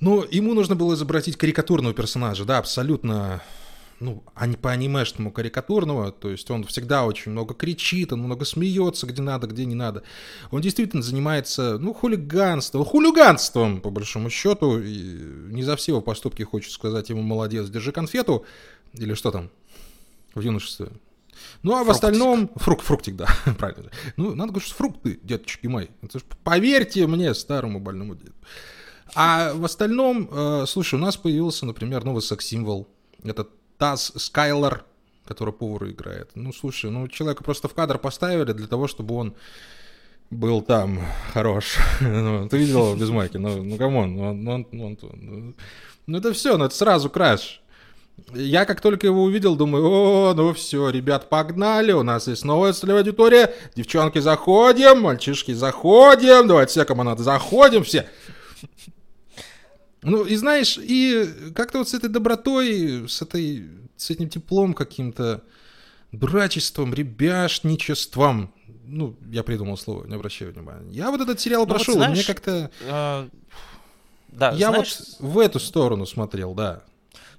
Но 0.00 0.24
ему 0.28 0.52
нужно 0.52 0.74
было 0.74 0.94
изобразить 0.94 1.36
карикатурного 1.36 1.94
персонажа, 1.94 2.44
да, 2.44 2.58
абсолютно 2.58 3.40
ну, 4.00 4.24
а 4.34 4.46
не 4.46 4.56
по 4.56 4.72
анимешному 4.72 5.30
карикатурного, 5.30 6.12
то 6.12 6.28
есть 6.28 6.50
он 6.50 6.64
всегда 6.64 7.06
очень 7.06 7.32
много 7.32 7.54
кричит, 7.54 8.12
он 8.12 8.20
много 8.20 8.44
смеется, 8.44 9.06
где 9.06 9.22
надо, 9.22 9.46
где 9.46 9.64
не 9.64 9.74
надо. 9.74 10.02
Он 10.50 10.60
действительно 10.60 11.02
занимается, 11.02 11.78
ну, 11.78 11.94
хулиганством, 11.94 12.84
хулиганством, 12.84 13.80
по 13.80 13.88
большому 13.88 14.28
счету, 14.28 14.78
и 14.80 15.00
не 15.50 15.62
за 15.62 15.76
все 15.76 15.92
его 15.92 16.02
поступки 16.02 16.42
хочется 16.42 16.74
сказать 16.74 17.08
ему 17.08 17.22
«молодец, 17.22 17.70
держи 17.70 17.90
конфету», 17.90 18.44
или 18.92 19.14
что 19.14 19.30
там 19.30 19.48
в 20.34 20.40
юношестве. 20.40 20.88
Ну, 21.62 21.72
а 21.72 21.76
фруктик. 21.76 21.88
в 21.88 21.90
остальном... 21.90 22.50
Фрукт, 22.56 22.84
фруктик, 22.84 23.16
да, 23.16 23.28
правильно. 23.58 23.90
Ну, 24.16 24.34
надо 24.34 24.52
говорить, 24.52 24.68
что 24.68 24.76
фрукты, 24.76 25.18
деточки 25.22 25.66
мои. 25.66 25.88
Это 26.02 26.18
ж, 26.18 26.22
поверьте 26.44 27.06
мне, 27.06 27.34
старому 27.34 27.80
больному 27.80 28.14
деду. 28.14 28.34
А 29.14 29.52
в 29.54 29.64
остальном, 29.64 30.28
э, 30.30 30.64
слушай, 30.66 30.96
у 30.96 30.98
нас 30.98 31.16
появился, 31.16 31.66
например, 31.66 32.04
новый 32.04 32.22
секс-символ. 32.22 32.88
Это 33.24 33.46
Таз 33.78 34.12
Скайлор, 34.16 34.84
который 35.24 35.52
повар 35.52 35.90
играет. 35.90 36.30
Ну, 36.34 36.52
слушай, 36.52 36.90
ну, 36.90 37.08
человека 37.08 37.44
просто 37.44 37.68
в 37.68 37.74
кадр 37.74 37.98
поставили 37.98 38.52
для 38.52 38.66
того, 38.66 38.86
чтобы 38.86 39.14
он 39.14 39.34
был 40.30 40.62
там 40.62 41.00
хорош. 41.32 41.76
ну, 42.00 42.48
ты 42.48 42.58
видел 42.58 42.88
его 42.88 42.96
без 42.96 43.10
майки? 43.10 43.36
Ну, 43.36 43.62
ну, 43.62 43.76
come 43.76 43.99
on. 43.99 44.16
Ну, 44.16 44.34
ну, 44.34 44.66
ну, 44.72 44.98
ну, 45.00 45.54
ну, 46.06 46.18
это 46.18 46.32
все, 46.32 46.56
ну, 46.56 46.64
это 46.64 46.74
сразу 46.74 47.10
краш. 47.10 47.60
Я 48.34 48.64
как 48.64 48.80
только 48.80 49.06
его 49.06 49.22
увидел, 49.22 49.56
думаю, 49.56 49.84
о, 49.86 50.34
ну 50.34 50.52
все, 50.52 50.88
ребят, 50.88 51.28
погнали, 51.28 51.92
у 51.92 52.02
нас 52.02 52.26
есть 52.26 52.44
новая 52.44 52.72
целевая 52.72 53.02
аудитория, 53.02 53.54
девчонки 53.74 54.18
заходим, 54.18 55.02
мальчишки 55.02 55.52
заходим, 55.52 56.48
давайте 56.48 56.70
все 56.70 56.84
команды 56.84 57.22
заходим, 57.22 57.84
все. 57.84 58.08
Ну, 60.02 60.24
и 60.24 60.36
знаешь, 60.36 60.78
и 60.78 61.28
как-то 61.54 61.78
вот 61.78 61.88
с 61.88 61.94
этой 61.94 62.08
добротой, 62.08 63.08
с, 63.08 63.22
этой, 63.22 63.68
с 63.96 64.10
этим 64.10 64.28
теплом 64.28 64.72
каким-то, 64.72 65.42
дурачеством, 66.12 66.94
ребячничеством, 66.94 68.52
ну, 68.86 69.16
я 69.30 69.42
придумал 69.42 69.76
слово, 69.76 70.06
не 70.06 70.14
обращаю 70.14 70.52
внимания. 70.52 70.90
Я 70.92 71.10
вот 71.10 71.20
этот 71.20 71.40
сериал 71.40 71.66
ну, 71.66 71.74
прошел, 71.74 71.94
вот 71.94 72.04
знаешь, 72.04 72.18
мне 72.18 72.24
как-то... 72.24 72.70
Э, 72.82 73.28
да, 74.28 74.52
я 74.52 74.68
знаешь... 74.68 74.96
вот 75.18 75.32
в 75.32 75.38
эту 75.38 75.58
сторону 75.58 76.06
смотрел, 76.06 76.54
да. 76.54 76.82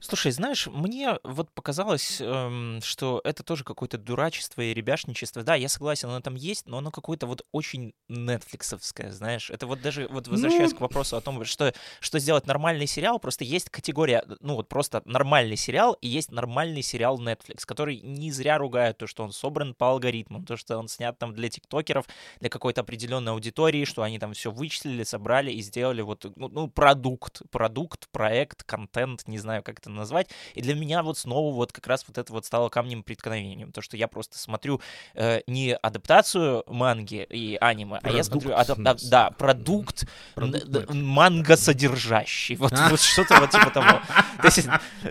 Слушай, 0.08 0.32
знаешь, 0.32 0.68
мне 0.68 1.20
вот 1.24 1.52
показалось, 1.52 2.22
эм, 2.22 2.80
что 2.82 3.20
это 3.26 3.44
тоже 3.44 3.66
какое-то 3.66 3.98
дурачество 3.98 4.62
и 4.62 4.74
ребяшничество. 4.74 5.44
Да, 5.44 5.56
я 5.56 5.68
согласен, 5.68 6.08
оно 6.08 6.22
там 6.22 6.36
есть, 6.36 6.66
но 6.66 6.78
оно 6.78 6.92
какое-то 6.92 7.28
вот 7.28 7.46
очень 7.52 7.94
нетфликсовское, 8.08 9.12
знаешь. 9.12 9.50
Это 9.50 9.68
вот 9.68 9.82
даже, 9.82 10.08
вот 10.08 10.30
возвращаясь 10.30 10.72
ну... 10.72 10.78
к 10.78 10.82
вопросу 10.82 11.18
о 11.18 11.22
том, 11.22 11.44
что, 11.44 11.74
что 12.00 12.20
сделать 12.20 12.48
нормальный 12.48 12.88
сериал, 12.88 13.20
просто 13.20 13.44
есть 13.44 13.70
категория, 13.70 14.24
ну 14.40 14.56
вот 14.56 14.70
просто 14.70 15.02
нормальный 15.04 15.58
сериал, 15.58 15.98
и 16.00 16.08
есть 16.08 16.32
нормальный 16.32 16.84
сериал 16.84 17.20
Netflix, 17.20 17.66
который 17.66 18.00
не 18.00 18.32
зря 18.32 18.58
ругают 18.58 19.00
то, 19.00 19.08
что 19.08 19.24
он 19.26 19.34
собран 19.34 19.74
по 19.74 19.90
алгоритмам, 19.90 20.46
то, 20.46 20.56
что 20.56 20.78
он 20.78 20.88
снят 20.88 21.20
там 21.20 21.34
для 21.34 21.50
тиктокеров, 21.50 22.06
для 22.40 22.50
какой-то 22.50 22.80
определенной 22.80 23.34
аудитории, 23.34 23.84
что 23.84 24.04
они 24.04 24.20
там 24.20 24.32
все 24.32 24.52
вычислили, 24.52 25.04
собрали 25.04 25.52
и 25.52 25.62
сделали 25.62 26.02
вот, 26.02 26.32
ну, 26.38 26.48
ну 26.48 26.70
продукт, 26.70 27.42
продукт, 27.52 28.08
проект, 28.12 28.64
контент, 28.64 29.28
не 29.28 29.38
знаю, 29.38 29.64
как 29.64 29.80
это 29.80 29.88
это 29.88 29.96
назвать. 29.98 30.30
И 30.54 30.62
для 30.62 30.76
меня 30.76 31.04
вот 31.04 31.18
снова 31.18 31.54
вот 31.54 31.72
как 31.72 31.88
раз 31.88 32.06
вот 32.08 32.18
это 32.18 32.32
вот 32.32 32.46
стало 32.46 32.70
камнем 32.70 33.04
преткновением. 33.04 33.72
То, 33.72 33.82
что 33.82 33.98
я 33.98 34.08
просто 34.08 34.38
смотрю 34.38 34.80
э, 35.16 35.42
не 35.48 35.76
адаптацию 35.76 36.64
манги 36.68 37.26
и 37.30 37.58
аниме, 37.60 38.00
продукт. 38.00 38.14
а 38.14 38.18
я 38.18 38.24
смотрю 38.24 38.52
адап- 38.52 38.82
да, 38.82 38.96
да, 39.10 39.32
продукт, 39.32 40.06
продукт 40.36 40.94
манго 40.94 41.58
содержащий. 41.58 42.56
Вот, 42.56 42.74
а? 42.74 42.90
вот 42.90 43.02
что-то 43.02 43.40
вот 43.40 43.50
типа 43.52 43.70
того. 43.72 44.02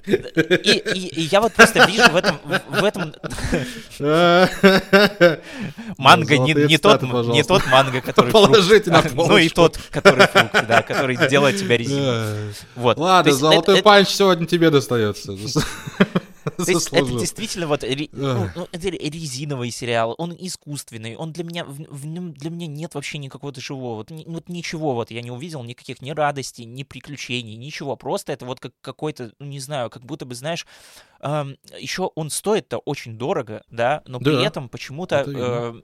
И, 0.06 0.12
и, 0.12 1.08
и 1.08 1.20
я 1.22 1.40
вот 1.40 1.52
просто 1.52 1.84
вижу 1.86 2.10
в 2.10 2.16
этом... 2.16 2.40
В 2.68 2.84
этом... 2.84 3.14
манго 5.98 6.38
не, 6.38 6.54
не, 6.54 6.78
тот, 6.78 7.02
не 7.02 7.42
тот 7.42 7.66
манго, 7.66 8.00
который 8.00 8.30
Положите 8.30 8.90
на 8.90 9.02
Ну 9.14 9.36
и 9.38 9.48
тот, 9.48 9.78
который 9.90 10.26
фрукт, 10.26 10.66
да, 10.66 10.82
который 10.82 11.16
делает 11.28 11.58
тебя 11.58 11.76
резиновым. 11.76 12.54
Вот. 12.74 12.98
Ладно, 12.98 13.32
золотой 13.32 13.82
панч 13.82 14.08
сегодня 14.08 14.46
тебе 14.46 14.65
тебе 14.66 14.70
достается. 14.70 15.32
это 16.46 17.18
действительно 17.18 17.66
вот 17.66 17.82
ну, 18.12 18.50
ну, 18.54 18.68
это 18.70 18.88
резиновый 18.88 19.70
сериал, 19.70 20.14
он 20.18 20.34
искусственный, 20.38 21.16
он 21.16 21.32
для 21.32 21.44
меня 21.44 21.64
в, 21.64 22.06
нем 22.06 22.32
для 22.32 22.50
меня 22.50 22.66
нет 22.66 22.94
вообще 22.94 23.18
никакого 23.18 23.52
живого, 23.56 23.96
вот, 23.96 24.10
вот 24.10 24.48
ничего 24.48 24.94
вот 24.94 25.10
я 25.10 25.22
не 25.22 25.30
увидел, 25.30 25.62
никаких 25.64 26.00
ни 26.02 26.10
радости, 26.10 26.62
ни 26.62 26.82
приключений, 26.82 27.56
ничего, 27.56 27.96
просто 27.96 28.32
это 28.32 28.44
вот 28.44 28.60
как 28.60 28.72
какой-то, 28.80 29.32
ну, 29.38 29.46
не 29.46 29.60
знаю, 29.60 29.90
как 29.90 30.04
будто 30.04 30.24
бы 30.24 30.34
знаешь, 30.34 30.66
еще 31.20 32.10
он 32.14 32.30
стоит-то 32.30 32.78
очень 32.78 33.18
дорого, 33.18 33.64
да, 33.70 34.02
но 34.06 34.20
при 34.20 34.44
этом 34.44 34.68
почему-то 34.68 35.74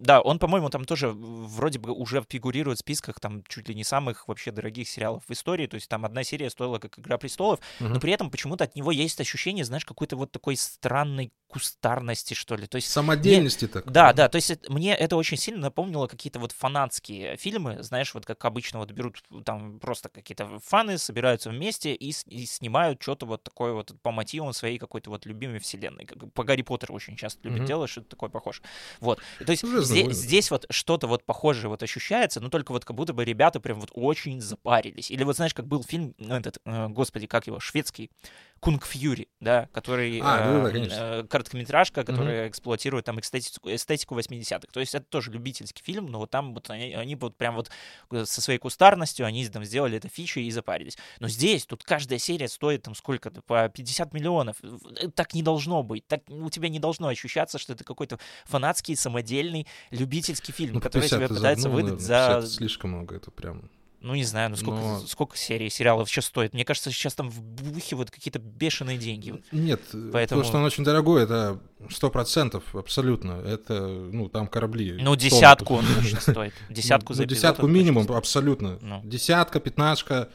да, 0.00 0.22
он, 0.22 0.38
по-моему, 0.38 0.70
там 0.70 0.86
тоже 0.86 1.10
вроде 1.12 1.78
бы 1.78 1.92
уже 1.92 2.24
фигурирует 2.26 2.78
в 2.78 2.80
списках 2.80 3.20
там 3.20 3.44
чуть 3.46 3.68
ли 3.68 3.74
не 3.74 3.84
самых 3.84 4.26
вообще 4.28 4.50
дорогих 4.50 4.88
сериалов 4.88 5.22
в 5.28 5.30
истории. 5.30 5.66
То 5.66 5.74
есть 5.74 5.88
там 5.88 6.06
одна 6.06 6.24
серия 6.24 6.48
стоила 6.48 6.78
как 6.78 6.98
«Игра 6.98 7.18
престолов», 7.18 7.60
угу. 7.78 7.88
но 7.90 8.00
при 8.00 8.12
этом 8.12 8.30
почему-то 8.30 8.64
от 8.64 8.74
него 8.74 8.90
есть 8.92 9.20
ощущение, 9.20 9.64
знаешь, 9.64 9.84
какой-то 9.84 10.16
вот 10.16 10.32
такой 10.32 10.56
странной 10.56 11.32
кустарности, 11.48 12.32
что 12.34 12.56
ли. 12.56 12.66
То 12.66 12.76
есть 12.76 12.88
Самодельности 12.90 13.64
мне... 13.64 13.72
так. 13.72 13.90
Да, 13.90 14.12
да, 14.12 14.28
то 14.28 14.36
есть 14.36 14.68
мне 14.68 14.94
это 14.94 15.16
очень 15.16 15.36
сильно 15.36 15.60
напомнило 15.60 16.06
какие-то 16.06 16.38
вот 16.38 16.52
фанатские 16.52 17.36
фильмы, 17.36 17.82
знаешь, 17.82 18.14
вот 18.14 18.24
как 18.24 18.42
обычно 18.44 18.78
вот 18.78 18.92
берут 18.92 19.22
там 19.44 19.80
просто 19.80 20.08
какие-то 20.08 20.60
фаны, 20.60 20.96
собираются 20.96 21.50
вместе 21.50 21.92
и, 21.92 22.14
и 22.26 22.46
снимают 22.46 23.02
что-то 23.02 23.26
вот 23.26 23.42
такое 23.42 23.72
вот 23.72 23.92
по 24.00 24.12
мотивам 24.12 24.52
своей 24.52 24.78
какой-то 24.78 25.10
вот 25.10 25.26
любимой 25.26 25.58
вселенной. 25.58 26.06
По 26.34 26.44
Гарри 26.44 26.62
Поттеру 26.62 26.94
очень 26.94 27.16
часто 27.16 27.40
любят 27.46 27.62
mm-hmm. 27.62 27.66
делать 27.66 27.90
что-то 27.90 28.08
такое 28.08 28.30
похоже. 28.30 28.62
Вот. 29.00 29.20
То 29.44 29.50
есть 29.50 29.64
здесь, 29.90 30.16
здесь 30.16 30.50
вот 30.50 30.66
что-то 30.70 31.06
вот 31.06 31.24
похожее 31.24 31.68
вот 31.68 31.82
ощущается, 31.82 32.40
но 32.40 32.48
только 32.48 32.72
вот 32.72 32.84
как 32.84 32.96
будто 32.96 33.12
бы 33.12 33.24
ребята 33.24 33.60
прям 33.60 33.80
вот 33.80 33.90
очень 33.94 34.40
запарились. 34.40 35.10
Или 35.10 35.24
вот 35.24 35.36
знаешь, 35.36 35.54
как 35.54 35.66
был 35.66 35.82
фильм, 35.82 36.14
этот, 36.18 36.58
э, 36.64 36.88
господи, 36.88 37.26
как 37.26 37.46
его, 37.46 37.60
шведский, 37.60 38.10
Кунг 38.60 38.84
Фьюри, 38.84 39.28
да, 39.40 39.68
который 39.72 40.20
А, 40.22 40.38
э, 40.38 40.52
да-да, 40.58 40.70
конечно. 40.70 40.94
э, 40.94 41.24
короткометражка, 41.24 42.04
которая 42.04 42.48
эксплуатирует 42.48 43.06
там 43.06 43.18
эстетику, 43.18 43.70
эстетику 43.70 44.18
80-х. 44.18 44.68
То 44.70 44.80
есть 44.80 44.94
это 44.94 45.06
тоже 45.06 45.30
любительский 45.32 45.82
фильм, 45.82 46.06
но 46.06 46.18
вот 46.18 46.30
там 46.30 46.52
вот 46.52 46.68
они, 46.68 46.92
они 46.92 47.16
вот 47.16 47.36
прям 47.38 47.54
вот 47.54 47.70
э, 48.10 48.24
со 48.26 48.42
своей 48.42 48.58
кустарностью 48.58 49.24
они 49.24 49.46
там 49.48 49.64
сделали 49.64 49.96
это 49.96 50.08
фичей 50.08 50.44
и 50.44 50.50
запарились. 50.50 50.98
Но 51.20 51.28
здесь 51.28 51.64
тут 51.64 51.84
каждая 51.84 52.18
серия 52.18 52.48
стоит 52.48 52.82
там 52.82 52.94
сколько-то, 52.94 53.40
по 53.42 53.66
50 53.68 54.12
миллионов. 54.12 54.56
Э, 54.62 55.08
Так 55.14 55.32
не 55.32 55.42
должно 55.42 55.82
быть. 55.82 56.06
Так 56.06 56.20
у 56.28 56.50
тебя 56.50 56.68
не 56.68 56.78
должно 56.78 57.08
ощущаться, 57.08 57.58
что 57.58 57.72
это 57.72 57.82
какой-то 57.84 58.18
фанатский, 58.44 58.94
самодельный, 58.94 59.66
любительский 59.90 60.52
фильм, 60.52 60.74
Ну, 60.74 60.80
который 60.80 61.02
50 61.08 61.18
тебя 61.18 61.28
ты 61.28 61.34
пытается 61.34 61.62
загнул, 61.62 61.82
выдать 61.82 62.00
за 62.00 62.40
50 62.40 62.50
слишком 62.50 62.90
много, 62.90 63.16
это 63.16 63.30
прям... 63.30 63.70
ну, 64.00 64.14
не 64.14 64.24
знаю, 64.24 64.50
ну 64.50 64.56
сколько, 64.56 64.80
Но- 64.80 65.00
сколько 65.06 65.36
серий 65.36 65.68
сериалов 65.70 66.08
сейчас 66.08 66.26
стоит. 66.26 66.54
Мне 66.54 66.64
кажется, 66.64 66.90
сейчас 66.90 67.14
там 67.14 67.28
вбухивают 67.28 68.10
какие-то 68.10 68.38
бешеные 68.38 68.96
деньги. 68.98 69.42
Нет, 69.52 69.80
Поэтому- 70.12 70.42
то, 70.42 70.48
что 70.48 70.58
он 70.58 70.64
очень 70.64 70.84
дорогой, 70.84 71.24
это 71.24 71.60
сто 71.90 72.10
процентов 72.10 72.74
абсолютно. 72.74 73.32
Это, 73.44 73.86
ну, 73.86 74.28
там 74.28 74.46
корабли. 74.46 74.98
Ну, 75.00 75.16
десятку 75.16 75.74
он 75.74 75.84
точно 75.96 76.20
стоит. 76.20 76.54
Десятку 76.70 77.12
Ну, 77.12 77.16
за 77.16 77.22
ну, 77.22 77.28
десятку 77.28 77.66
он 77.66 77.72
точно 77.72 77.78
минимум, 77.78 78.12
абсолютно. 78.12 78.78
Ну. 78.80 79.00
Десятка, 79.04 79.60
пятнашка. 79.60 80.28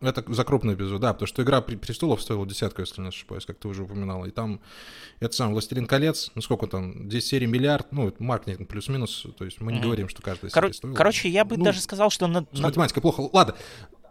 Это 0.00 0.24
за 0.32 0.44
крупный 0.44 0.74
эпизод, 0.74 0.98
да, 1.02 1.12
потому 1.12 1.26
что 1.26 1.42
«Игра 1.42 1.60
престолов» 1.60 2.22
стоила 2.22 2.46
десятку, 2.46 2.80
если 2.80 3.02
не 3.02 3.08
ошибаюсь, 3.08 3.44
как 3.44 3.58
ты 3.58 3.68
уже 3.68 3.82
упоминала. 3.82 4.24
И 4.24 4.30
там, 4.30 4.60
это 5.20 5.34
сам 5.36 5.52
«Властелин 5.52 5.86
колец», 5.86 6.30
ну 6.34 6.40
сколько 6.40 6.66
там, 6.66 7.06
10 7.08 7.28
серий, 7.28 7.46
миллиард, 7.46 7.92
ну, 7.92 8.10
маркетинг 8.18 8.66
плюс-минус, 8.66 9.26
то 9.36 9.44
есть 9.44 9.60
мы 9.60 9.72
не 9.72 9.78
Мгм. 9.78 9.86
говорим, 9.88 10.08
что 10.08 10.22
каждая 10.22 10.50
Коро- 10.50 10.62
серия 10.68 10.72
стоила. 10.74 10.94
Короче, 10.94 11.28
я 11.28 11.44
бы 11.44 11.58
Ну, 11.58 11.64
даже 11.64 11.80
сказал, 11.80 12.08
что 12.08 12.26
на, 12.28 12.46
С 12.50 12.60
математикой 12.60 13.02
плохо. 13.02 13.28
Ладно, 13.30 13.54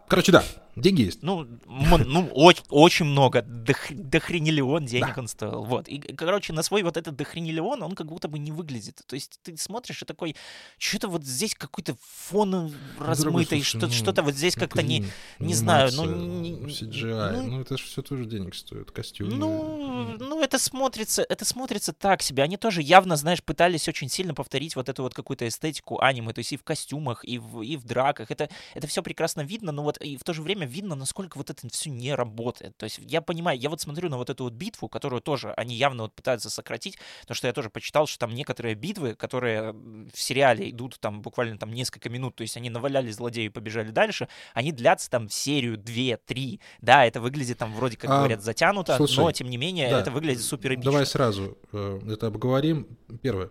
короче, 0.06 0.30
да, 0.30 0.44
деньги 0.80 1.02
есть. 1.02 1.22
ну, 1.22 1.46
ну 1.66 2.28
оч- 2.34 2.64
очень 2.68 3.06
много, 3.06 3.40
дох- 3.42 3.92
дохренелион 3.94 4.86
денег 4.86 5.16
он 5.18 5.28
стоил. 5.28 5.64
Вот. 5.64 5.88
И, 5.88 5.98
короче, 5.98 6.52
на 6.52 6.62
свой 6.62 6.82
вот 6.82 6.96
этот 6.96 7.16
дохренелион 7.16 7.82
он 7.82 7.94
как 7.94 8.06
будто 8.06 8.28
бы 8.28 8.38
не 8.38 8.52
выглядит. 8.52 9.02
То 9.06 9.14
есть 9.14 9.38
ты 9.42 9.56
смотришь 9.56 10.02
и 10.02 10.04
такой, 10.04 10.36
что-то 10.78 11.08
вот 11.08 11.24
здесь 11.24 11.54
какой-то 11.54 11.96
фон 12.00 12.50
Ну, 12.50 12.72
размытый, 12.98 13.58
слушай, 13.62 13.78
что- 13.78 13.86
ну, 13.86 13.92
что-то 13.92 14.22
вот 14.22 14.34
здесь 14.34 14.56
Ну, 14.56 14.60
как-то 14.60 14.82
не... 14.82 15.04
не 15.38 15.54
знаю, 15.54 15.90
ну, 15.92 16.02
анимация, 16.02 16.26
не- 16.40 16.50
не- 16.50 16.72
CGI, 16.72 17.32
ну, 17.36 17.42
ну, 17.50 17.60
это 17.60 17.76
же 17.78 17.84
все 17.84 18.02
тоже 18.02 18.24
денег 18.24 18.54
стоит, 18.54 18.90
костюмы. 18.90 19.34
Ну, 19.36 20.16
ну, 20.18 20.42
это 20.42 20.58
смотрится, 20.58 21.22
это 21.28 21.44
смотрится 21.44 21.92
так 21.92 22.22
себе. 22.22 22.42
Они 22.42 22.56
тоже 22.56 22.82
явно, 22.82 23.16
знаешь, 23.16 23.42
пытались 23.42 23.88
очень 23.88 24.08
сильно 24.08 24.34
повторить 24.34 24.76
вот 24.76 24.88
эту 24.88 25.02
вот 25.02 25.14
какую-то 25.14 25.46
эстетику 25.46 26.00
аниме, 26.00 26.32
то 26.32 26.38
есть 26.40 26.52
и 26.52 26.56
в 26.56 26.62
костюмах, 26.64 27.24
и 27.24 27.38
в, 27.38 27.62
и 27.62 27.76
в 27.76 27.84
драках. 27.84 28.30
Это, 28.30 28.48
это 28.74 28.86
все 28.86 29.02
прекрасно 29.02 29.42
видно, 29.42 29.72
но 29.72 29.82
вот 29.82 29.98
и 30.00 30.16
в 30.16 30.24
то 30.24 30.32
же 30.32 30.42
время 30.42 30.66
видно, 30.70 30.94
насколько 30.94 31.36
вот 31.36 31.50
это 31.50 31.68
все 31.68 31.90
не 31.90 32.14
работает. 32.14 32.76
То 32.76 32.84
есть 32.84 32.98
я 33.02 33.20
понимаю, 33.20 33.58
я 33.58 33.68
вот 33.68 33.80
смотрю 33.80 34.08
на 34.08 34.16
вот 34.16 34.30
эту 34.30 34.44
вот 34.44 34.54
битву, 34.54 34.88
которую 34.88 35.20
тоже 35.20 35.52
они 35.56 35.74
явно 35.74 36.04
вот 36.04 36.14
пытаются 36.14 36.50
сократить, 36.50 36.98
потому 37.22 37.34
что 37.34 37.46
я 37.46 37.52
тоже 37.52 37.70
почитал, 37.70 38.06
что 38.06 38.18
там 38.18 38.34
некоторые 38.34 38.74
битвы, 38.74 39.14
которые 39.14 39.72
в 39.72 40.20
сериале 40.20 40.70
идут 40.70 40.98
там 41.00 41.22
буквально 41.22 41.58
там 41.58 41.72
несколько 41.72 42.08
минут, 42.08 42.36
то 42.36 42.42
есть 42.42 42.56
они 42.56 42.70
наваляли 42.70 43.10
злодею 43.10 43.46
и 43.46 43.50
побежали 43.50 43.90
дальше, 43.90 44.28
они 44.54 44.72
длятся 44.72 45.10
там 45.10 45.28
серию, 45.28 45.76
две, 45.76 46.16
три. 46.16 46.60
Да, 46.80 47.04
это 47.04 47.20
выглядит 47.20 47.58
там 47.58 47.74
вроде 47.74 47.96
как 47.96 48.10
А, 48.10 48.18
говорят 48.18 48.42
затянуто, 48.42 48.96
слушай, 48.96 49.18
но 49.18 49.32
тем 49.32 49.50
не 49.50 49.56
менее 49.56 49.90
да, 49.90 50.00
это 50.00 50.10
выглядит 50.10 50.42
супер 50.42 50.74
эпично. 50.74 50.90
Давай 50.92 51.06
сразу 51.06 51.58
э, 51.72 52.00
это 52.08 52.28
обговорим. 52.28 52.86
Первое. 53.22 53.50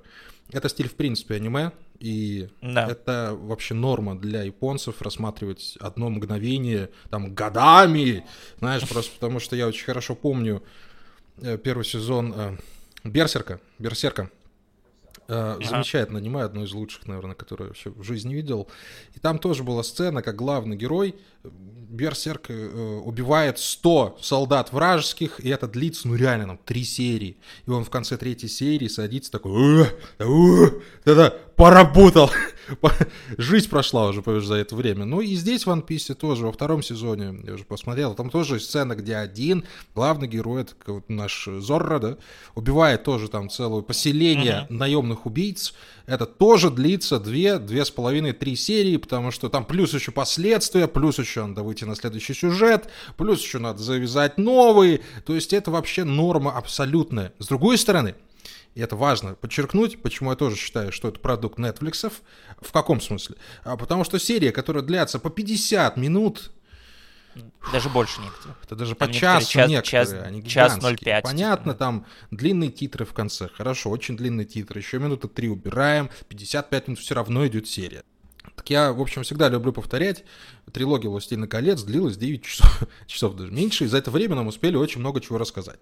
Это 0.52 0.68
стиль, 0.70 0.90
в 0.90 0.96
принципе, 0.96 1.36
аниме, 1.36 1.72
и 2.00 2.48
Да. 2.62 2.88
это 2.90 3.38
вообще 3.40 3.74
норма 3.74 4.18
для 4.18 4.44
японцев 4.44 5.02
рассматривать 5.02 5.78
одно 5.80 6.10
мгновение 6.10 6.90
там 7.10 7.36
годами, 7.36 8.26
знаешь, 8.60 8.88
просто 8.88 9.12
потому 9.14 9.40
что 9.40 9.56
я 9.56 9.68
очень 9.68 9.86
хорошо 9.86 10.16
помню 10.16 10.64
э, 11.42 11.58
первый 11.58 11.84
сезон 11.84 12.34
э, 12.36 12.58
Берсерка, 13.04 13.60
Берсерка. 13.80 14.30
Э, 15.30 15.54
Ага. 15.60 15.64
Замечательно 15.64 16.18
аниме, 16.20 16.42
одно 16.42 16.64
из 16.64 16.72
лучших, 16.74 17.06
наверное, 17.08 17.36
которое 17.36 17.66
я 17.66 17.68
вообще 17.70 17.92
в 17.92 18.04
жизни 18.04 18.34
видел. 18.34 18.68
И 19.14 19.20
там 19.20 19.38
тоже 19.38 19.64
была 19.64 19.84
сцена, 19.84 20.22
как 20.24 20.36
главный 20.36 20.76
герой 20.76 21.16
э, 21.44 21.50
Берсерк 21.90 22.50
э, 22.50 23.00
убивает 23.06 23.60
100 23.60 24.18
солдат 24.22 24.74
вражеских, 24.74 25.40
и 25.40 25.50
это 25.50 25.68
длится, 25.68 26.08
ну 26.08 26.16
реально, 26.16 26.48
там, 26.48 26.58
три 26.66 26.84
серии. 26.84 27.38
И 27.68 27.70
он 27.70 27.84
в 27.84 27.90
конце 27.92 28.18
третьей 28.18 28.50
серии 28.50 28.88
садится 28.88 29.32
такой, 29.32 29.84
«Э, 29.84 29.86
э, 30.20 30.72
да-да, 31.06 31.36
поработал. 31.60 32.32
Жизнь 33.38 33.70
прошла 33.70 34.08
уже 34.08 34.22
понимаешь, 34.22 34.46
за 34.46 34.56
это 34.56 34.78
время. 34.78 35.04
Ну 35.04 35.20
и 35.20 35.36
здесь 35.36 35.66
в 35.66 35.70
One 35.70 35.86
Piece 35.86 36.14
тоже, 36.14 36.46
во 36.46 36.54
втором 36.54 36.82
сезоне, 36.82 37.38
я 37.46 37.56
уже 37.56 37.66
посмотрел, 37.66 38.16
там 38.16 38.30
тоже 38.30 38.62
сцена, 38.62 38.96
где 38.96 39.18
один 39.18 39.66
главный 39.94 40.30
герой, 40.30 40.62
это 40.62 40.76
вот 40.88 41.10
наш 41.10 41.50
Зорро, 41.52 42.00
да, 42.00 42.18
убивает 42.56 43.04
тоже 43.04 43.28
там 43.28 43.50
целое 43.50 43.82
поселение 43.82 44.68
наемных 44.70 45.26
убийц. 45.26 45.74
Это 46.06 46.26
тоже 46.26 46.70
длится 46.70 47.20
две, 47.20 47.60
две 47.60 47.84
с 47.84 47.92
половиной, 47.92 48.32
три 48.32 48.56
серии, 48.56 48.96
потому 48.96 49.30
что 49.30 49.50
там 49.50 49.66
плюс 49.66 49.94
еще 49.94 50.14
последствия, 50.14 50.88
плюс 50.88 51.20
еще 51.20 51.46
надо 51.46 51.64
выйти 51.64 51.84
на 51.84 51.96
следующий 51.96 52.34
сюжет, 52.34 52.88
плюс 53.18 53.42
еще 53.44 53.60
надо 53.60 53.84
завязать 53.84 54.38
новый. 54.38 55.02
То 55.26 55.36
есть 55.36 55.52
это 55.52 55.72
вообще 55.72 56.06
норма 56.06 56.58
абсолютная. 56.58 57.34
С 57.38 57.48
другой 57.48 57.78
стороны, 57.78 58.16
и 58.76 58.82
это 58.82 58.96
важно 58.96 59.36
подчеркнуть, 59.36 60.02
почему 60.02 60.30
я 60.32 60.36
тоже 60.36 60.56
считаю, 60.56 60.92
что 60.92 61.08
это 61.10 61.20
продукт 61.20 61.60
Netflix. 61.60 62.12
В 62.62 62.72
каком 62.72 63.02
смысле? 63.02 63.36
А 63.64 63.76
потому 63.78 64.04
что 64.04 64.20
серия, 64.20 64.52
которая 64.52 64.84
длится 64.84 65.20
по 65.20 65.30
50 65.30 65.98
минут, 65.98 66.52
Даже 67.72 67.90
больше 67.90 68.22
некоторые. 68.22 68.56
это 68.64 68.76
даже 68.76 68.96
Там 68.96 69.08
по 69.08 69.14
часу 69.14 69.52
час- 69.52 69.70
некоторые, 69.70 70.06
час- 70.06 70.24
они 70.28 70.44
час 70.44 70.76
гигантские. 70.78 71.14
0,5, 71.16 71.22
Понятно, 71.24 71.72
типа. 71.74 71.80
там 71.80 72.06
длинные 72.32 72.72
титры 72.72 73.06
в 73.06 73.14
конце. 73.14 73.48
Хорошо, 73.50 73.90
очень 73.90 74.18
длинные 74.18 74.46
титры. 74.46 74.80
Еще 74.80 75.00
минуты 75.00 75.28
три 75.28 75.48
убираем, 75.50 76.10
55 76.28 76.88
минут 76.88 77.00
все 77.00 77.16
равно 77.16 77.46
идет 77.48 77.68
серия. 77.68 78.04
Так 78.56 78.70
я, 78.70 78.92
в 78.92 79.00
общем, 79.02 79.24
всегда 79.24 79.48
люблю 79.48 79.72
повторять. 79.72 80.26
Трилогия 80.74 81.10
«Властелина 81.10 81.48
колец» 81.48 81.82
длилась 81.84 82.18
9 82.18 82.44
часов, 82.44 82.84
часов 83.08 83.36
даже 83.36 83.52
меньше, 83.52 83.86
и 83.86 83.88
за 83.88 83.98
это 83.98 84.12
время 84.12 84.36
нам 84.36 84.48
успели 84.48 84.76
очень 84.76 85.00
много 85.00 85.22
чего 85.22 85.38
рассказать. 85.38 85.80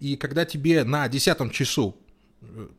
И 0.00 0.16
когда 0.16 0.44
тебе 0.44 0.82
на 0.82 1.06
десятом 1.08 1.50
часу 1.50 1.96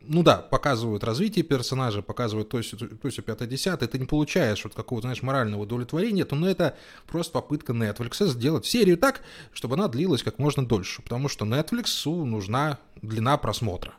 ну 0.02 0.24
да, 0.24 0.38
показывают 0.38 1.04
развитие 1.04 1.44
персонажа, 1.44 2.02
показывают 2.02 2.50
то 2.50 2.58
есть, 2.58 2.78
то 2.78 3.08
есть 3.08 3.24
5 3.24 3.50
10 3.50 3.80
ты 3.80 4.00
не 4.00 4.06
получаешь 4.06 4.64
вот 4.64 4.74
какого-то, 4.74 5.08
знаешь, 5.08 5.22
морального 5.22 5.64
удовлетворения, 5.64 6.26
то 6.26 6.36
ну, 6.36 6.48
это 6.48 6.78
просто 7.08 7.34
попытка 7.34 7.74
Netflix 7.74 8.26
сделать 8.28 8.66
серию 8.66 8.98
так, 8.98 9.22
чтобы 9.54 9.76
она 9.76 9.88
длилась 9.88 10.24
как 10.24 10.40
можно 10.40 10.66
дольше, 10.66 11.02
потому 11.02 11.28
что 11.28 11.46
Netflix 11.46 12.10
нужна 12.26 12.80
длина 13.02 13.38
просмотра. 13.38 13.94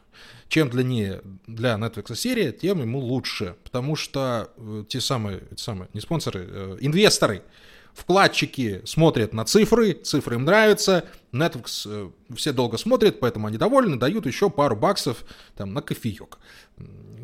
Чем 0.48 0.70
длиннее 0.70 1.22
для 1.46 1.74
Netflix 1.74 2.14
серия, 2.16 2.52
тем 2.52 2.80
ему 2.80 2.98
лучше, 3.00 3.56
потому 3.64 3.96
что 3.96 4.50
э, 4.56 4.84
те 4.88 5.00
самые, 5.00 5.42
эти 5.50 5.60
самые, 5.60 5.88
не 5.92 6.00
спонсоры, 6.00 6.46
э, 6.48 6.78
инвесторы, 6.80 7.42
вкладчики 7.98 8.82
смотрят 8.84 9.32
на 9.32 9.44
цифры, 9.44 9.92
цифры 9.92 10.36
им 10.36 10.44
нравятся, 10.44 11.04
Netflix 11.32 11.86
э, 11.86 12.10
все 12.36 12.52
долго 12.52 12.78
смотрят, 12.78 13.20
поэтому 13.20 13.48
они 13.48 13.58
довольны, 13.58 13.96
дают 13.96 14.26
еще 14.26 14.48
пару 14.48 14.76
баксов 14.76 15.24
там 15.56 15.74
на 15.74 15.82
кофеек 15.82 16.38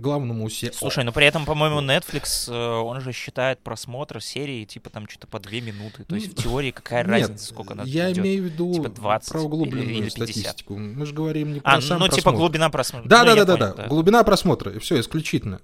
главному 0.00 0.50
се... 0.50 0.72
Слушай, 0.72 1.04
но 1.04 1.12
при 1.12 1.26
этом, 1.26 1.44
по-моему, 1.44 1.80
Netflix, 1.80 2.50
э, 2.52 2.54
он 2.82 3.00
же 3.00 3.12
считает 3.12 3.58
просмотр 3.60 4.20
серии 4.20 4.64
типа 4.64 4.90
там 4.90 5.08
что-то 5.08 5.26
по 5.26 5.38
две 5.38 5.60
минуты. 5.60 6.04
То 6.04 6.14
есть 6.16 6.38
в 6.38 6.42
теории 6.42 6.70
какая 6.70 7.04
разница, 7.04 7.46
сколько 7.46 7.72
она 7.74 7.84
я 7.84 8.10
идет? 8.10 8.18
имею 8.24 8.42
в 8.42 8.46
виду 8.46 8.74
Типа 8.74 8.88
20 8.88 9.28
про 9.32 9.40
углубленную 9.40 9.88
или- 9.90 10.02
или 10.02 10.10
50. 10.10 10.28
статистику. 10.28 10.76
Мы 10.76 11.06
же 11.06 11.14
говорим 11.14 11.52
не 11.54 11.60
про 11.60 11.72
А, 11.74 11.80
сам 11.80 11.98
ну 11.98 12.06
типа 12.06 12.16
просмотр. 12.16 12.38
глубина 12.38 12.70
просмотра. 12.70 13.04
Ну, 13.04 13.10
да, 13.10 13.32
я 13.32 13.44
да, 13.44 13.56
да, 13.56 13.56
понял, 13.56 13.74
да. 13.76 13.86
Глубина 13.88 14.24
просмотра, 14.24 14.72
и 14.72 14.78
все, 14.78 15.00
исключительно. 15.00 15.60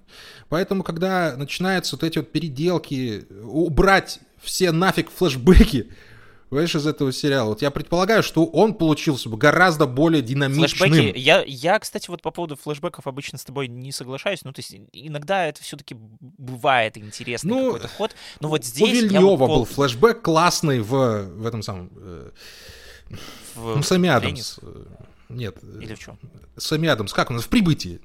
Поэтому, 0.49 0.83
когда 0.83 1.37
начинаются 1.37 1.97
вот 1.97 2.05
эти 2.05 2.19
вот 2.19 2.31
переделки, 2.33 3.27
убрать 3.45 4.21
все 4.43 4.73
нафиг 4.73 5.11
флешбеки, 5.11 5.91
понимаешь, 6.51 6.75
из 6.75 6.87
этого 6.87 7.13
сериала, 7.13 7.51
вот 7.51 7.63
я 7.63 7.71
предполагаю, 7.71 8.23
что 8.23 8.45
он 8.45 8.75
получился 8.75 9.29
бы 9.29 9.39
гораздо 9.39 9.87
более 9.87 10.21
динамичным. 10.21 10.69
Флэшбэки, 10.69 11.19
я, 11.19 11.43
я, 11.47 11.79
кстати, 11.79 12.11
вот 12.11 12.23
по 12.23 12.31
поводу 12.31 12.57
флешбеков 12.57 13.07
обычно 13.07 13.39
с 13.39 13.45
тобой 13.45 13.69
не 13.69 13.93
соглашаюсь. 13.93 14.41
Ну, 14.45 14.53
то 14.53 14.61
есть 14.61 14.75
иногда 14.93 15.47
это 15.47 15.63
все-таки 15.63 15.97
бывает 16.21 16.99
интересный 16.99 17.49
Ну, 17.51 17.65
какой-то 17.67 17.89
ход. 17.89 18.17
Но 18.41 18.49
вот 18.49 18.61
У 18.61 18.65
здесь 18.65 18.89
я 18.89 18.95
Вильнева 18.95 19.37
вот 19.37 19.39
был 19.39 19.47
пол- 19.47 19.65
флешбэк 19.65 20.23
классный 20.23 20.81
в, 20.81 21.23
в 21.23 21.47
этом 21.47 21.63
самом... 21.63 21.91
э, 21.97 22.31
в 23.55 23.77
ну, 23.77 23.83
Тренис? 23.83 24.59
Адамс. 24.59 24.59
Нет, 25.29 25.57
Или 25.81 25.95
в 25.95 25.99
чем? 26.01 26.19
Сами 26.57 26.89
Адамс, 26.89 27.13
как 27.13 27.31
он? 27.31 27.41
В 27.41 27.49
«Прибытии». 27.49 28.01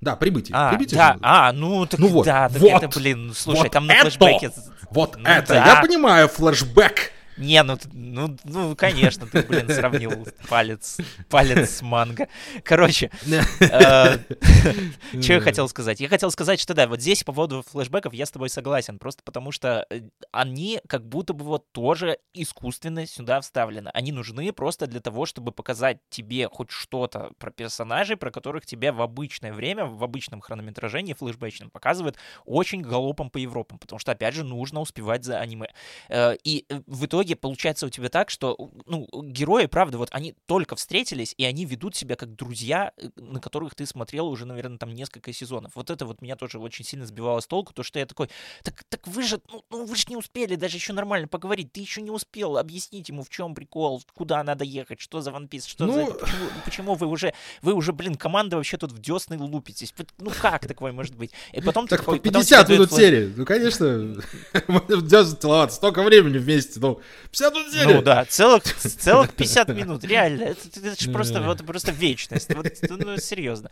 Да, 0.00 0.16
«Прибытие». 0.16 0.56
А, 0.56 0.70
«Прибытие» 0.70 0.96
да, 0.96 1.14
же? 1.14 1.18
а, 1.22 1.52
ну 1.52 1.84
так 1.86 1.98
Ну 1.98 2.06
вот, 2.06 2.24
да, 2.24 2.48
так 2.48 2.62
вот, 2.62 2.82
это, 2.82 2.98
блин, 2.98 3.32
слушай, 3.34 3.64
вот 3.64 3.72
там 3.72 3.86
на 3.86 3.92
это, 3.92 4.10
флешбеке... 4.10 4.52
Вот 4.90 5.16
Ну 5.16 5.28
это, 5.28 5.54
да. 5.54 5.74
я 5.74 5.82
понимаю, 5.82 6.28
флешбэк. 6.28 7.12
Не, 7.40 7.62
ну, 7.62 7.78
ну, 7.92 8.36
ну, 8.44 8.76
конечно, 8.76 9.26
ты, 9.26 9.42
блин, 9.42 9.68
сравнил 9.70 10.28
палец, 10.48 10.98
палец 11.30 11.70
с 11.70 11.82
манго. 11.82 12.28
Короче, 12.64 13.10
э, 13.60 14.18
что 15.22 15.32
я 15.32 15.40
хотел 15.40 15.66
сказать? 15.68 16.00
Я 16.00 16.08
хотел 16.08 16.30
сказать, 16.30 16.60
что 16.60 16.74
да, 16.74 16.86
вот 16.86 17.00
здесь 17.00 17.24
по 17.24 17.32
поводу 17.32 17.64
флешбеков 17.66 18.12
я 18.12 18.26
с 18.26 18.30
тобой 18.30 18.50
согласен, 18.50 18.98
просто 18.98 19.22
потому 19.24 19.52
что 19.52 19.86
э, 19.88 20.02
они 20.32 20.80
как 20.86 21.08
будто 21.08 21.32
бы 21.32 21.46
вот 21.46 21.72
тоже 21.72 22.18
искусственно 22.34 23.06
сюда 23.06 23.40
вставлены. 23.40 23.88
Они 23.94 24.12
нужны 24.12 24.52
просто 24.52 24.86
для 24.86 25.00
того, 25.00 25.24
чтобы 25.24 25.50
показать 25.50 25.98
тебе 26.10 26.46
хоть 26.46 26.70
что-то 26.70 27.30
про 27.38 27.50
персонажей, 27.50 28.18
про 28.18 28.30
которых 28.30 28.66
тебе 28.66 28.92
в 28.92 29.00
обычное 29.00 29.54
время, 29.54 29.86
в 29.86 30.04
обычном 30.04 30.42
хронометраже, 30.42 31.00
не 31.00 31.14
флешбэчном, 31.14 31.70
показывают 31.70 32.16
очень 32.44 32.82
галопом 32.82 33.30
по 33.30 33.38
Европам, 33.38 33.78
потому 33.78 33.98
что, 33.98 34.12
опять 34.12 34.34
же, 34.34 34.44
нужно 34.44 34.80
успевать 34.80 35.24
за 35.24 35.38
аниме. 35.38 35.68
Э, 36.10 36.36
и 36.44 36.66
в 36.86 37.06
итоге 37.06 37.29
получается 37.36 37.86
у 37.86 37.90
тебя 37.90 38.08
так, 38.08 38.30
что 38.30 38.70
ну, 38.86 39.08
герои, 39.22 39.66
правда, 39.66 39.98
вот 39.98 40.08
они 40.12 40.34
только 40.46 40.76
встретились, 40.76 41.34
и 41.36 41.44
они 41.44 41.64
ведут 41.64 41.96
себя 41.96 42.16
как 42.16 42.34
друзья, 42.34 42.92
э, 42.96 43.08
на 43.16 43.40
которых 43.40 43.74
ты 43.74 43.86
смотрел 43.86 44.28
уже, 44.28 44.46
наверное, 44.46 44.78
там 44.78 44.94
несколько 44.94 45.32
сезонов. 45.32 45.72
Вот 45.74 45.90
это 45.90 46.06
вот 46.06 46.22
меня 46.22 46.36
тоже 46.36 46.58
очень 46.58 46.84
сильно 46.84 47.06
сбивало 47.06 47.40
с 47.40 47.46
толку, 47.46 47.72
то, 47.72 47.82
что 47.82 47.98
я 47.98 48.06
такой, 48.06 48.30
так, 48.62 48.84
так 48.88 49.06
вы 49.06 49.22
же, 49.22 49.40
ну, 49.52 49.64
ну 49.70 49.84
вы 49.84 49.96
же 49.96 50.04
не 50.08 50.16
успели 50.16 50.56
даже 50.56 50.76
еще 50.76 50.92
нормально 50.92 51.28
поговорить, 51.28 51.72
ты 51.72 51.80
еще 51.80 52.00
не 52.02 52.10
успел 52.10 52.58
объяснить 52.58 53.08
ему, 53.08 53.22
в 53.22 53.28
чем 53.28 53.54
прикол, 53.54 54.02
куда 54.14 54.42
надо 54.44 54.64
ехать, 54.64 55.00
что 55.00 55.20
за 55.20 55.30
One 55.30 55.48
Piece, 55.48 55.68
что 55.68 55.86
ну... 55.86 55.92
за 55.92 56.00
это, 56.00 56.14
почему, 56.14 56.46
почему 56.64 56.94
вы 56.94 57.06
уже, 57.06 57.34
вы 57.62 57.74
уже, 57.74 57.92
блин, 57.92 58.14
команда 58.14 58.56
вообще 58.56 58.76
тут 58.76 58.92
в 58.92 59.00
десны 59.00 59.38
лупитесь, 59.38 59.94
ну 60.18 60.30
как 60.40 60.66
такое 60.66 60.92
может 60.92 61.14
быть? 61.16 61.32
И 61.52 61.60
потом 61.60 61.86
так 61.86 62.00
такой, 62.00 62.18
50 62.18 62.68
минут 62.68 62.92
серии, 62.92 63.32
ну 63.36 63.44
конечно, 63.44 63.86
в 64.68 65.06
десны 65.06 65.36
целоваться, 65.36 65.76
столько 65.76 66.02
времени 66.02 66.38
вместе, 66.38 66.80
ну, 66.80 67.00
50 67.30 67.54
минут 67.54 67.72
серии. 67.72 67.94
Ну 67.94 68.02
да, 68.02 68.24
целых, 68.24 68.62
целых 68.78 69.34
50 69.34 69.68
минут, 69.70 70.04
реально, 70.04 70.42
это, 70.42 70.68
это, 70.68 70.88
это 70.88 71.04
же 71.04 71.10
просто, 71.10 71.40
вот, 71.42 71.64
просто 71.64 71.92
вечность, 71.92 72.54
вот, 72.54 72.66
ну, 72.88 73.16
серьезно. 73.16 73.70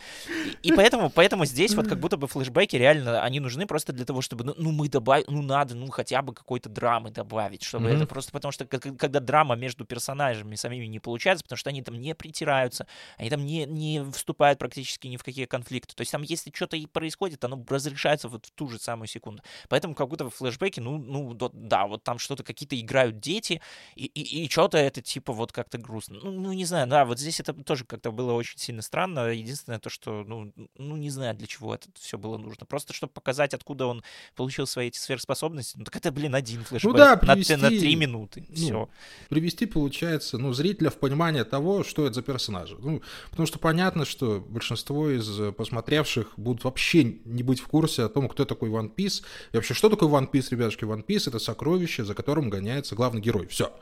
И, 0.62 0.68
и 0.68 0.72
поэтому, 0.72 1.10
поэтому 1.10 1.44
здесь 1.44 1.74
вот 1.74 1.88
как 1.88 2.00
будто 2.00 2.16
бы 2.16 2.28
флешбеки 2.28 2.76
реально, 2.76 3.22
они 3.22 3.40
нужны 3.40 3.66
просто 3.66 3.92
для 3.92 4.04
того, 4.04 4.20
чтобы, 4.20 4.44
ну, 4.44 4.54
ну 4.56 4.72
мы 4.72 4.88
добавим, 4.88 5.24
ну 5.28 5.42
надо, 5.42 5.74
ну 5.74 5.88
хотя 5.90 6.22
бы 6.22 6.34
какой-то 6.34 6.68
драмы 6.68 7.10
добавить, 7.10 7.62
чтобы 7.62 7.88
mm-hmm. 7.88 7.96
это 7.96 8.06
просто 8.06 8.32
потому 8.32 8.52
что 8.52 8.66
когда 8.66 9.20
драма 9.20 9.56
между 9.56 9.84
персонажами 9.84 10.54
самими 10.54 10.86
не 10.86 11.00
получается, 11.00 11.44
потому 11.44 11.58
что 11.58 11.70
они 11.70 11.82
там 11.82 12.00
не 12.00 12.14
притираются, 12.14 12.86
они 13.16 13.30
там 13.30 13.44
не, 13.44 13.64
не 13.66 14.04
вступают 14.12 14.58
практически 14.58 15.06
ни 15.06 15.16
в 15.16 15.22
какие 15.22 15.46
конфликты. 15.46 15.94
То 15.94 16.02
есть 16.02 16.12
там, 16.12 16.22
если 16.22 16.52
что-то 16.54 16.76
и 16.76 16.86
происходит, 16.86 17.44
оно 17.44 17.64
разрешается 17.68 18.28
вот 18.28 18.46
в 18.46 18.50
ту 18.52 18.68
же 18.68 18.78
самую 18.78 19.08
секунду. 19.08 19.42
Поэтому 19.68 19.94
как 19.94 20.08
будто 20.08 20.28
в 20.28 20.34
флешбеке, 20.34 20.80
ну, 20.80 20.98
ну 20.98 21.34
да, 21.52 21.86
вот 21.86 22.04
там 22.04 22.18
что-то 22.18 22.42
какие-то 22.42 22.78
играют 22.78 23.20
дети, 23.28 23.60
и, 23.94 24.06
и, 24.06 24.44
и 24.44 24.48
что-то 24.48 24.78
это 24.78 25.02
типа 25.02 25.32
вот 25.32 25.52
как-то 25.52 25.78
грустно. 25.78 26.18
Ну, 26.22 26.30
ну, 26.32 26.52
не 26.52 26.64
знаю, 26.64 26.86
да, 26.86 27.04
вот 27.04 27.18
здесь 27.18 27.40
это 27.40 27.52
тоже 27.52 27.84
как-то 27.84 28.10
было 28.10 28.32
очень 28.32 28.58
сильно 28.58 28.82
странно. 28.82 29.28
Единственное 29.28 29.78
то, 29.78 29.90
что, 29.90 30.24
ну, 30.24 30.52
ну 30.76 30.96
не 30.96 31.10
знаю, 31.10 31.36
для 31.36 31.46
чего 31.46 31.74
это 31.74 31.88
все 31.94 32.16
было 32.18 32.38
нужно. 32.38 32.66
Просто 32.66 32.92
чтобы 32.92 33.12
показать, 33.12 33.54
откуда 33.54 33.86
он 33.86 34.02
получил 34.34 34.66
свои 34.66 34.88
эти 34.88 34.98
сверхспособности. 34.98 35.76
Ну, 35.76 35.84
так 35.84 35.96
это, 35.96 36.10
блин, 36.10 36.34
один 36.34 36.64
флешбэк. 36.64 36.92
Ну 36.92 36.96
да, 36.96 37.16
привести, 37.16 37.56
на, 37.56 37.62
на 37.62 37.68
три 37.68 37.94
минуты. 37.96 38.44
Ну, 38.48 38.54
все. 38.54 38.88
Привести, 39.28 39.66
получается, 39.66 40.38
ну, 40.38 40.52
зрителя 40.52 40.90
в 40.90 40.96
понимание 40.96 41.44
того, 41.44 41.84
что 41.84 42.06
это 42.06 42.14
за 42.14 42.22
персонажи. 42.22 42.76
Ну, 42.78 43.02
потому 43.30 43.46
что 43.46 43.58
понятно, 43.58 44.04
что 44.04 44.40
большинство 44.40 45.10
из 45.10 45.54
посмотревших 45.54 46.32
будут 46.36 46.64
вообще 46.64 47.04
не 47.04 47.42
быть 47.42 47.60
в 47.60 47.68
курсе 47.68 48.04
о 48.04 48.08
том, 48.08 48.28
кто 48.28 48.44
такой 48.44 48.70
One 48.70 48.94
Piece. 48.94 49.22
И 49.52 49.56
вообще, 49.56 49.74
что 49.74 49.88
такое 49.88 50.08
One 50.08 50.30
Piece, 50.30 50.48
ребятушки? 50.50 50.84
One 50.84 51.04
Piece— 51.04 51.24
это 51.28 51.38
сокровище, 51.38 52.04
за 52.04 52.14
которым 52.14 52.50
гоняется 52.50 52.94
главный 52.94 53.17
герой. 53.20 53.46
Все. 53.48 53.72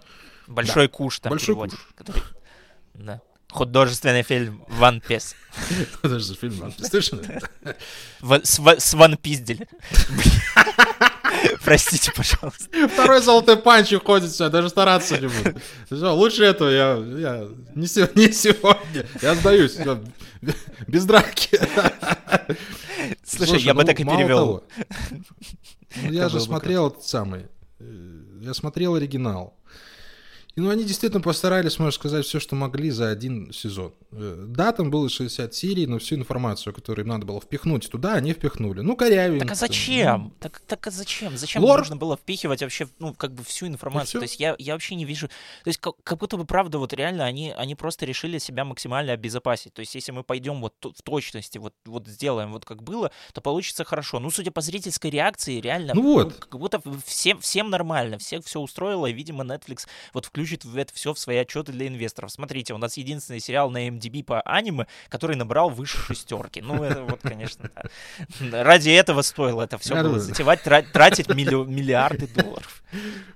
Большой 0.47 0.87
да. 0.87 0.93
куш 0.93 1.21
там 1.21 1.31
Большой 1.31 1.55
переводит. 1.55 1.75
Куш. 1.75 1.89
Который... 1.95 2.23
Да. 2.95 3.21
Художественный 3.51 4.23
фильм 4.23 4.65
One 4.69 5.03
Piece. 5.07 5.35
Художественный 6.03 6.51
фильм 6.51 6.65
One 6.65 6.77
Piece, 6.77 6.91
точно? 6.91 7.19
С 8.43 8.95
One 8.95 9.21
Piece. 9.21 9.67
Простите, 11.65 12.13
пожалуйста. 12.13 12.89
Второй 12.89 13.21
золотой 13.21 13.57
панч 13.57 13.93
уходит, 13.93 14.31
все, 14.31 14.49
даже 14.49 14.69
стараться 14.69 15.19
не 15.19 15.29
буду. 15.29 15.61
Все, 15.87 16.15
лучше 16.15 16.45
этого 16.45 16.69
я, 16.69 16.97
я 16.97 17.49
не, 17.75 17.87
се, 17.87 18.11
не 18.15 18.33
сегодня. 18.33 19.07
Я 19.23 19.35
сдаюсь, 19.35 19.73
все, 19.73 20.03
без 20.87 21.05
драки. 21.05 21.59
Слушай, 23.25 23.49
Слушай 23.49 23.63
я 23.63 23.75
ну, 23.75 23.81
бы 23.81 23.87
так 23.87 23.99
и 24.01 24.05
перевел. 24.05 24.39
Того, 24.39 24.65
ну, 25.97 26.13
я 26.13 26.29
же 26.29 26.41
смотрел 26.41 26.89
этот 26.89 27.05
самый. 27.05 27.47
Я 28.41 28.55
смотрел 28.55 28.95
оригинал. 28.95 29.55
И, 30.57 30.61
ну, 30.61 30.71
они 30.71 30.85
действительно 30.85 31.21
постарались, 31.21 31.79
можно 31.79 31.93
сказать, 31.93 32.25
все, 32.25 32.41
что 32.41 32.57
могли 32.57 32.89
за 32.89 33.11
один 33.11 33.53
сезон. 33.53 33.93
Э, 34.13 34.47
да, 34.49 34.73
там 34.73 34.91
было 34.91 35.11
60 35.11 35.53
серий, 35.53 35.87
но 35.87 35.99
всю 35.99 36.15
информацию, 36.15 36.73
которую 36.73 37.05
им 37.05 37.11
надо 37.11 37.27
было 37.27 37.43
впихнуть 37.43 37.91
туда, 37.91 38.15
они 38.15 38.33
впихнули. 38.33 38.81
Ну, 38.81 38.97
корявенько. 38.97 39.45
Так 39.45 39.53
а 39.53 39.55
зачем? 39.55 40.23
Ну... 40.23 40.33
Так, 40.41 40.61
так 40.61 40.87
а 40.87 40.91
зачем? 40.91 41.37
Зачем 41.37 41.63
Лор... 41.63 41.81
нужно 41.81 41.97
было 41.97 42.17
впихивать 42.17 42.63
вообще, 42.63 42.89
ну, 42.99 43.13
как 43.13 43.35
бы 43.35 43.45
всю 43.45 43.67
информацию? 43.67 44.19
То 44.19 44.25
есть 44.25 44.41
я, 44.41 44.57
я 44.59 44.73
вообще 44.73 44.95
не 44.95 45.05
вижу... 45.05 45.29
То 45.29 45.69
есть 45.69 45.79
как, 45.79 45.95
как 46.03 46.19
будто 46.19 46.39
бы, 46.39 46.47
правда, 46.47 46.79
вот 46.79 46.95
реально 46.95 47.27
они, 47.27 47.53
они 47.53 47.75
просто 47.75 48.07
решили 48.07 48.39
себя 48.39 48.65
максимально 48.65 49.13
обезопасить. 49.13 49.75
То 49.75 49.81
есть 49.81 49.95
если 49.95 50.13
мы 50.13 50.23
пойдем 50.23 50.63
вот 50.63 50.73
в 50.83 51.03
точности, 51.03 51.59
вот, 51.59 51.75
вот 51.85 52.09
сделаем 52.09 52.53
вот 52.53 52.65
как 52.65 52.83
было, 52.83 53.11
то 53.35 53.43
получится 53.43 53.85
хорошо. 53.85 54.21
Ну, 54.21 54.31
судя 54.31 54.53
по 54.53 54.63
зрительской 54.63 55.11
реакции, 55.11 55.61
реально, 55.61 55.93
ну, 55.93 56.03
вот. 56.03 56.33
ну, 56.33 56.47
как 56.49 56.59
будто 56.59 56.81
всем, 57.05 57.41
всем 57.41 57.69
нормально, 57.69 58.17
всех 58.17 58.43
все 58.47 58.59
устроило, 58.59 59.05
и, 59.05 59.13
видимо, 59.13 59.45
Netflix 59.45 59.87
вот 60.15 60.25
включил 60.25 60.46
включит 60.47 60.65
в 60.65 60.77
это 60.77 60.95
все 60.95 61.13
в 61.13 61.19
свои 61.19 61.39
отчеты 61.39 61.73
для 61.73 61.89
инвесторов. 61.89 62.31
Смотрите, 62.31 62.73
у 62.73 62.79
нас 62.79 62.97
единственный 62.97 63.41
сериал 63.41 63.69
на 63.69 63.89
MDB 63.89 64.23
по 64.23 64.41
аниме, 64.43 64.87
который 65.09 65.35
набрал 65.35 65.71
выше 65.71 65.99
шестерки. 65.99 66.61
Ну, 66.61 66.85
это 66.85 67.03
вот, 67.03 67.21
конечно, 67.21 67.69
да. 67.75 68.63
Ради 68.63 68.91
этого 68.91 69.23
стоило 69.23 69.63
это 69.63 69.77
все 69.79 70.01
было 70.01 70.21
затевать, 70.21 70.63
тратить 70.63 71.29
миллиарды 71.29 72.29
долларов. 72.29 72.85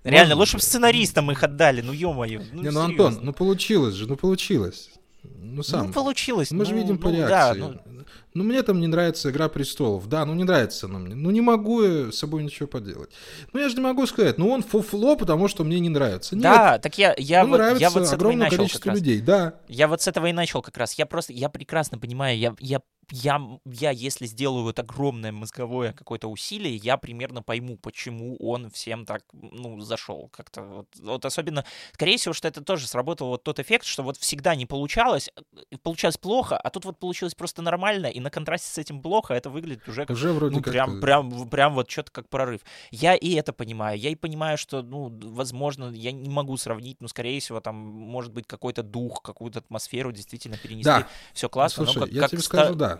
Реально, 0.04 0.36
лучше 0.36 0.56
бы 0.56 0.62
сценаристам 0.62 1.32
их 1.32 1.42
отдали, 1.42 1.80
ну 1.80 1.92
ё-моё. 1.92 2.42
Ну, 2.52 2.62
Не, 2.62 2.70
ну 2.70 2.80
Антон, 2.80 3.18
ну 3.22 3.32
получилось 3.32 3.94
же, 3.94 4.06
ну 4.06 4.16
получилось. 4.16 4.90
Ну, 5.22 5.62
сам. 5.62 5.88
Ну, 5.88 5.92
получилось. 5.92 6.50
Мы 6.52 6.58
ну, 6.58 6.64
же 6.64 6.74
видим 6.74 6.98
по 6.98 7.08
ну, 7.08 7.16
реакции. 7.16 7.60
Да, 7.60 7.82
ну... 7.84 7.99
ну, 8.34 8.44
мне 8.44 8.62
там 8.62 8.80
не 8.80 8.86
нравится 8.86 9.30
«Игра 9.30 9.48
престолов». 9.48 10.08
Да, 10.08 10.24
ну 10.24 10.34
не 10.34 10.44
нравится 10.44 10.86
она 10.86 10.98
мне. 10.98 11.14
Ну, 11.14 11.30
не 11.30 11.40
могу 11.40 11.82
я 11.82 12.12
с 12.12 12.18
собой 12.18 12.44
ничего 12.44 12.68
поделать. 12.68 13.10
Ну, 13.52 13.60
я 13.60 13.68
же 13.68 13.74
не 13.74 13.80
могу 13.80 14.06
сказать, 14.06 14.38
ну, 14.38 14.50
он 14.50 14.62
фуфло, 14.62 15.16
потому 15.16 15.48
что 15.48 15.64
мне 15.64 15.80
не 15.80 15.88
нравится. 15.88 16.36
Нет, 16.36 16.44
да, 16.44 16.78
так 16.78 16.96
я, 16.98 17.14
я, 17.18 17.44
вот, 17.44 17.56
нравится 17.56 17.80
я 17.80 17.90
вот 17.90 18.06
с 18.06 18.12
этого 18.12 18.30
и 18.30 18.36
начал 18.36 18.56
количество 18.58 18.90
людей, 18.90 19.20
да. 19.20 19.54
Я 19.68 19.88
вот 19.88 20.02
с 20.02 20.08
этого 20.08 20.26
и 20.26 20.32
начал 20.32 20.62
как 20.62 20.76
раз. 20.76 20.94
Я 20.94 21.06
просто, 21.06 21.32
я 21.32 21.48
прекрасно 21.48 21.98
понимаю, 21.98 22.38
я, 22.38 22.54
я 22.60 22.80
я, 23.10 23.40
я, 23.64 23.90
если 23.90 24.26
сделаю 24.26 24.64
вот 24.64 24.78
огромное 24.78 25.32
мозговое 25.32 25.92
какое-то 25.92 26.28
усилие, 26.28 26.76
я 26.76 26.96
примерно 26.96 27.42
пойму, 27.42 27.76
почему 27.76 28.36
он 28.36 28.70
всем 28.70 29.04
так, 29.04 29.22
ну, 29.32 29.80
зашел 29.80 30.28
как-то. 30.32 30.62
Вот, 30.62 30.88
вот 31.00 31.24
особенно, 31.24 31.64
скорее 31.92 32.16
всего, 32.16 32.32
что 32.32 32.48
это 32.48 32.62
тоже 32.62 32.86
сработал 32.86 33.28
вот 33.28 33.42
тот 33.42 33.58
эффект, 33.58 33.84
что 33.84 34.02
вот 34.02 34.16
всегда 34.16 34.54
не 34.54 34.66
получалось, 34.66 35.30
э, 35.36 35.76
получалось 35.82 36.18
плохо, 36.18 36.56
а 36.56 36.70
тут 36.70 36.84
вот 36.84 36.98
получилось 36.98 37.34
просто 37.34 37.62
нормально, 37.62 38.06
и 38.06 38.20
на 38.20 38.30
контрасте 38.30 38.70
с 38.70 38.78
этим 38.78 39.02
плохо 39.02 39.34
это 39.34 39.50
выглядит 39.50 39.88
уже 39.88 40.06
как, 40.06 40.16
уже 40.16 40.32
вроде 40.32 40.56
ну, 40.56 40.62
прям, 40.62 41.00
прям, 41.00 41.48
прям 41.48 41.74
вот 41.74 41.90
что-то 41.90 42.12
как 42.12 42.28
прорыв. 42.28 42.60
Я 42.90 43.14
и 43.14 43.34
это 43.34 43.52
понимаю. 43.52 43.98
Я 43.98 44.10
и 44.10 44.14
понимаю, 44.14 44.56
что, 44.58 44.82
ну, 44.82 45.10
возможно, 45.22 45.90
я 45.90 46.12
не 46.12 46.30
могу 46.30 46.56
сравнить, 46.56 47.00
но, 47.00 47.08
скорее 47.08 47.40
всего, 47.40 47.60
там 47.60 47.76
может 47.76 48.32
быть 48.32 48.46
какой-то 48.46 48.82
дух, 48.82 49.22
какую-то 49.22 49.60
атмосферу 49.60 50.12
действительно 50.12 50.56
перенесли. 50.56 50.84
Да. 50.84 51.08
Все 51.32 51.48
классно. 51.48 51.84
Слушай, 51.84 51.98
но 51.98 52.04
как, 52.06 52.14
я 52.14 52.20
как 52.22 52.30
тебе 52.30 52.42
скажу, 52.42 52.74
да 52.74 52.99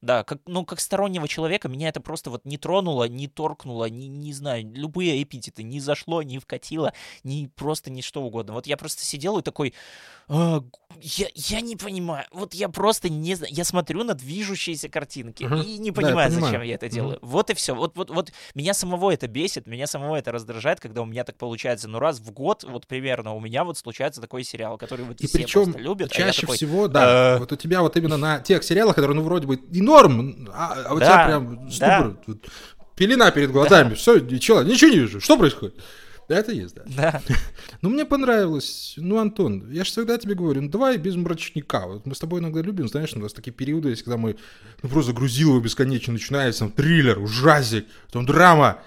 да, 0.00 0.22
как, 0.22 0.38
ну, 0.46 0.64
как 0.64 0.80
стороннего 0.80 1.26
человека 1.26 1.68
меня 1.68 1.88
это 1.88 2.00
просто 2.00 2.30
вот 2.30 2.44
не 2.44 2.56
тронуло, 2.56 3.08
не 3.08 3.26
торкнуло, 3.26 3.86
не, 3.86 4.08
не 4.08 4.32
знаю, 4.32 4.70
любые 4.72 5.20
эпитеты, 5.22 5.62
не 5.62 5.80
зашло, 5.80 6.22
не 6.22 6.38
вкатило, 6.38 6.92
не 7.24 7.48
просто 7.48 7.90
ни 7.90 8.00
что 8.00 8.22
угодно. 8.22 8.52
Вот 8.52 8.66
я 8.66 8.76
просто 8.76 9.04
сидел 9.04 9.38
и 9.38 9.42
такой, 9.42 9.74
а, 10.28 10.62
я, 11.00 11.26
я 11.34 11.60
не 11.60 11.74
понимаю, 11.74 12.26
вот 12.32 12.54
я 12.54 12.68
просто 12.68 13.08
не 13.08 13.34
знаю, 13.34 13.52
я 13.52 13.64
смотрю 13.64 14.04
на 14.04 14.14
движущиеся 14.14 14.88
картинки 14.88 15.44
uh-huh. 15.44 15.64
и 15.64 15.78
не 15.78 15.90
понимаю, 15.90 16.30
да, 16.30 16.40
зачем 16.40 16.62
я 16.62 16.74
это 16.74 16.88
делаю. 16.88 17.16
Uh-huh. 17.16 17.26
Вот 17.26 17.50
и 17.50 17.54
все. 17.54 17.74
Вот, 17.74 17.96
вот, 17.96 18.10
вот 18.10 18.32
меня 18.54 18.74
самого 18.74 19.12
это 19.12 19.26
бесит, 19.26 19.66
меня 19.66 19.86
самого 19.86 20.16
это 20.16 20.30
раздражает, 20.30 20.80
когда 20.80 21.02
у 21.02 21.06
меня 21.06 21.24
так 21.24 21.36
получается. 21.36 21.88
Ну, 21.88 21.98
раз 21.98 22.20
в 22.20 22.30
год, 22.30 22.64
вот 22.64 22.86
примерно, 22.86 23.34
у 23.34 23.40
меня 23.40 23.64
вот 23.64 23.78
случается 23.78 24.20
такой 24.20 24.44
сериал, 24.44 24.76
который 24.76 25.06
вот 25.06 25.20
и 25.20 25.26
все 25.26 25.38
причем 25.38 25.64
просто 25.64 25.80
любят. 25.80 26.12
Чаще 26.12 26.38
а 26.38 26.40
такой, 26.42 26.56
всего, 26.56 26.88
да, 26.88 27.36
«Э, 27.36 27.38
вот 27.38 27.50
у 27.52 27.56
тебя 27.56 27.82
вот 27.82 27.96
именно 27.96 28.16
на 28.16 28.40
тех 28.40 28.62
сериалах, 28.62 28.94
которые, 28.94 29.16
ну, 29.16 29.22
вроде 29.22 29.46
бы 29.46 29.56
и 29.56 29.80
норм, 29.88 30.48
а, 30.52 30.84
а 30.86 30.94
у 30.94 30.98
да, 30.98 31.06
тебя 31.06 31.24
прям 31.26 31.70
ступор, 31.70 32.16
да. 32.26 32.34
пелена 32.94 33.30
перед 33.30 33.50
глазами, 33.50 33.90
да. 33.90 33.94
все, 33.96 34.18
ничего, 34.18 34.62
ничего 34.62 34.90
не 34.90 34.98
вижу. 34.98 35.20
Что 35.20 35.36
происходит? 35.36 35.74
Да, 36.28 36.36
это 36.36 36.52
есть, 36.52 36.74
да. 36.74 36.82
Да. 36.86 37.22
Ну, 37.80 37.90
мне 37.90 38.04
понравилось. 38.04 38.94
Ну, 38.96 39.18
Антон, 39.18 39.70
я 39.70 39.84
же 39.84 39.90
всегда 39.90 40.18
тебе 40.18 40.34
говорю, 40.34 40.62
ну, 40.62 40.68
давай 40.68 40.98
без 40.98 41.16
мрачника. 41.16 41.86
Вот 41.86 42.06
мы 42.06 42.14
с 42.14 42.18
тобой 42.18 42.40
иногда 42.40 42.60
любим, 42.60 42.88
знаешь, 42.88 43.14
у 43.14 43.18
нас 43.18 43.32
такие 43.32 43.52
периоды 43.52 43.90
есть, 43.90 44.02
когда 44.02 44.18
мы 44.18 44.36
ну, 44.82 44.88
просто 44.90 45.12
грузил 45.12 45.50
его 45.50 45.60
бесконечно, 45.60 46.12
начинается 46.12 46.60
там 46.60 46.72
триллер, 46.72 47.18
ужасик, 47.18 47.86
там 48.10 48.26
драма. 48.26 48.82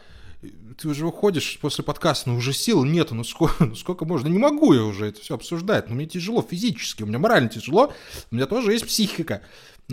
ты 0.77 0.87
уже 0.87 1.05
выходишь 1.05 1.57
после 1.61 1.83
подкаста, 1.83 2.29
ну 2.29 2.35
уже 2.37 2.53
сил 2.53 2.83
нету, 2.83 3.15
ну 3.15 3.23
сколько, 3.23 3.63
ну 3.65 3.75
сколько 3.75 4.05
можно, 4.05 4.27
не 4.27 4.39
могу 4.39 4.73
я 4.73 4.83
уже 4.83 5.07
это 5.07 5.21
все 5.21 5.35
обсуждать, 5.35 5.89
ну 5.89 5.95
мне 5.95 6.05
тяжело 6.05 6.45
физически, 6.47 7.03
у 7.03 7.07
меня 7.07 7.19
морально 7.19 7.49
тяжело, 7.49 7.93
у 8.29 8.35
меня 8.35 8.45
тоже 8.45 8.73
есть 8.73 8.85
психика, 8.85 9.41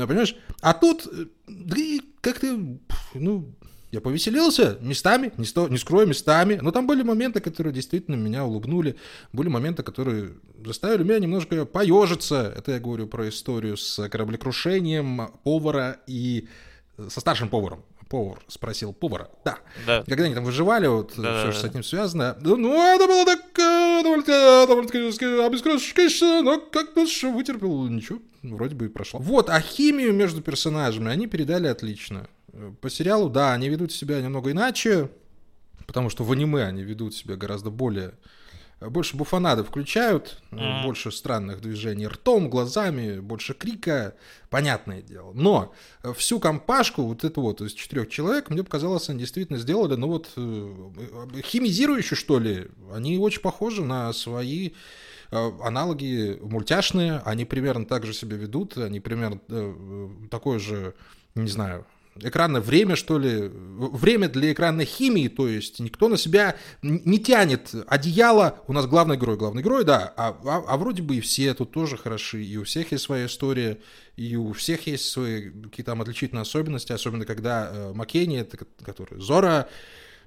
ну, 0.03 0.09
понимаешь? 0.09 0.37
А 0.61 0.75
тут, 0.75 1.07
э, 1.07 1.27
как-то, 2.21 2.59
ну, 3.15 3.55
я 3.91 4.01
повеселился 4.01 4.77
местами, 4.81 5.33
не, 5.39 5.47
сто, 5.47 5.69
не 5.69 5.79
скрою, 5.79 6.07
местами. 6.07 6.59
Но 6.61 6.73
там 6.73 6.87
были 6.87 7.03
моменты, 7.03 7.41
которые 7.41 7.73
действительно 7.73 8.17
меня 8.17 8.45
улыбнули. 8.45 8.97
Были 9.33 9.49
моменты, 9.49 9.83
которые 9.83 10.35
заставили 10.65 11.05
меня 11.05 11.19
немножко 11.19 11.65
поежиться. 11.65 12.53
Это 12.57 12.73
я 12.73 12.81
говорю 12.81 13.07
про 13.07 13.29
историю 13.29 13.77
с 13.77 14.09
кораблекрушением 14.09 15.31
повара 15.43 16.01
и 16.07 16.49
со 17.09 17.21
старшим 17.21 17.49
поваром. 17.49 17.83
Повар 18.09 18.41
спросил 18.49 18.93
повара. 18.95 19.29
Да. 19.45 19.59
да. 19.87 20.03
Когда 20.07 20.25
они 20.25 20.35
там 20.35 20.45
выживали, 20.45 20.87
вот 20.87 21.13
да, 21.17 21.43
все, 21.43 21.53
что 21.53 21.61
с 21.61 21.71
этим 21.71 21.85
связано. 21.85 22.37
Ну, 22.41 22.75
это 22.83 23.07
было 23.07 23.27
так 23.27 23.41
э, 23.59 24.03
довольно-таки 24.67 24.99
обескровенно, 24.99 26.43
но 26.43 26.59
как-то 26.59 27.07
вытерпел. 27.31 27.87
Ничего, 27.89 28.21
вроде 28.43 28.75
бы 28.75 28.87
и 28.87 28.89
прошло. 28.89 29.21
Вот, 29.21 29.51
а 29.51 29.61
химию 29.61 30.15
между 30.15 30.41
персонажами 30.41 31.11
они 31.11 31.27
передали 31.27 31.67
отлично. 31.67 32.29
По 32.81 32.89
сериалу, 32.89 33.29
да, 33.29 33.53
они 33.53 33.69
ведут 33.69 33.93
себя 33.93 34.21
немного 34.23 34.51
иначе, 34.53 35.11
потому 35.87 36.09
что 36.09 36.25
в 36.25 36.33
аниме 36.33 36.65
они 36.65 36.83
ведут 36.83 37.15
себя 37.15 37.37
гораздо 37.37 37.71
более... 37.71 38.15
Больше 38.81 39.17
буфанады 39.17 39.65
включают, 39.65 40.41
mm. 40.53 40.85
больше 40.85 41.11
странных 41.11 41.61
движений 41.61 42.07
ртом, 42.07 42.49
глазами, 42.49 43.19
больше 43.19 43.53
крика, 43.53 44.15
понятное 44.51 45.03
дело. 45.03 45.33
Но 45.35 45.75
всю 46.15 46.39
компашку, 46.39 47.03
вот 47.03 47.25
эту 47.25 47.41
вот 47.41 47.61
из 47.61 47.73
четырех 47.73 48.09
человек, 48.09 48.51
мне 48.51 48.63
показалось, 48.63 49.09
они 49.09 49.19
действительно 49.19 49.59
сделали, 49.59 49.97
ну 49.97 50.07
вот, 50.07 50.31
э, 50.37 51.41
химизирующие, 51.43 52.17
что 52.17 52.39
ли. 52.39 52.69
Они 52.93 53.19
очень 53.19 53.41
похожи 53.41 53.83
на 53.83 54.13
свои 54.13 54.71
э, 55.33 55.51
аналоги 55.61 56.39
мультяшные, 56.41 57.21
они 57.25 57.45
примерно 57.45 57.85
так 57.85 58.07
же 58.07 58.13
себя 58.15 58.37
ведут, 58.37 58.79
они 58.79 59.01
примерно 59.01 59.41
э, 59.49 60.09
такое 60.31 60.61
же, 60.61 60.95
не 61.35 61.49
знаю, 61.49 61.85
экранное 62.23 62.61
время, 62.61 62.97
что 62.97 63.19
ли, 63.19 63.51
время 63.53 64.29
для 64.29 64.53
экранной 64.53 64.85
химии, 64.85 65.29
то 65.29 65.49
есть 65.49 65.81
никто 65.81 66.09
на 66.09 66.17
себя 66.17 66.57
не 66.83 67.19
тянет. 67.19 67.75
Одеяло, 67.87 68.61
у 68.67 68.73
нас 68.73 68.87
главный 68.87 69.17
герой, 69.17 69.37
главный 69.37 69.63
герой, 69.63 69.85
да, 69.85 70.13
а, 70.17 70.37
а, 70.45 70.65
а 70.67 70.77
вроде 70.77 71.03
бы 71.03 71.17
и 71.17 71.21
все 71.21 71.55
тут 71.55 71.73
тоже 71.73 71.97
хороши, 71.97 72.43
и 72.43 72.57
у 72.57 72.65
всех 72.65 72.93
есть 72.93 73.05
своя 73.05 73.27
история, 73.27 73.79
и 74.17 74.37
у 74.37 74.53
всех 74.53 74.87
есть 74.87 75.09
свои 75.09 75.51
какие-то 75.51 75.93
там 75.93 76.03
отличительные 76.03 76.43
особенности, 76.43 76.93
особенно 76.93 77.25
когда 77.25 77.71
э, 77.71 77.93
Маккенни, 77.95 78.47
который 78.85 79.21
Зора, 79.21 79.69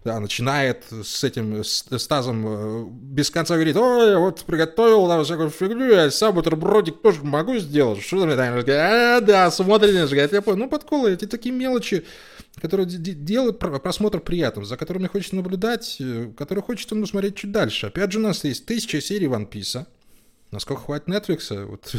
да, 0.03 0.19
начинает 0.19 0.85
с 1.03 1.23
этим 1.23 1.63
с, 1.63 1.85
с 1.89 2.07
тазом 2.07 2.45
э, 2.47 2.85
без 2.89 3.29
конца 3.29 3.53
говорит, 3.53 3.75
ой, 3.77 4.17
вот 4.17 4.43
приготовил 4.45 5.07
там 5.07 5.23
всякую 5.23 5.51
фигню, 5.51 5.91
я 5.91 6.09
сам 6.09 6.33
бутербродик 6.33 7.01
тоже 7.01 7.23
могу 7.23 7.57
сделать. 7.57 8.01
Что 8.01 8.21
там? 8.35 8.63
А, 8.67 9.21
да, 9.21 9.51
смотрите, 9.51 10.07
говорит, 10.07 10.33
я 10.33 10.41
понял. 10.41 10.57
Ну, 10.57 10.69
подколы, 10.69 11.13
эти 11.13 11.27
такие 11.27 11.53
мелочи, 11.53 12.03
которые 12.59 12.87
делают 12.87 13.59
просмотр 13.59 14.19
приятным, 14.19 14.65
за 14.65 14.75
которыми 14.75 15.05
хочется 15.05 15.35
наблюдать, 15.35 15.97
э, 15.99 16.31
которые 16.35 16.63
хочется 16.63 16.95
ну, 16.95 17.05
смотреть 17.05 17.35
чуть 17.35 17.51
дальше. 17.51 17.87
Опять 17.87 18.11
же, 18.11 18.19
у 18.19 18.23
нас 18.23 18.43
есть 18.43 18.65
тысяча 18.65 19.01
серий 19.01 19.27
One 19.27 19.47
Piece. 19.47 19.85
Насколько 20.49 20.81
хватит 20.81 21.07
Netflix? 21.09 21.65
Вот 21.65 21.95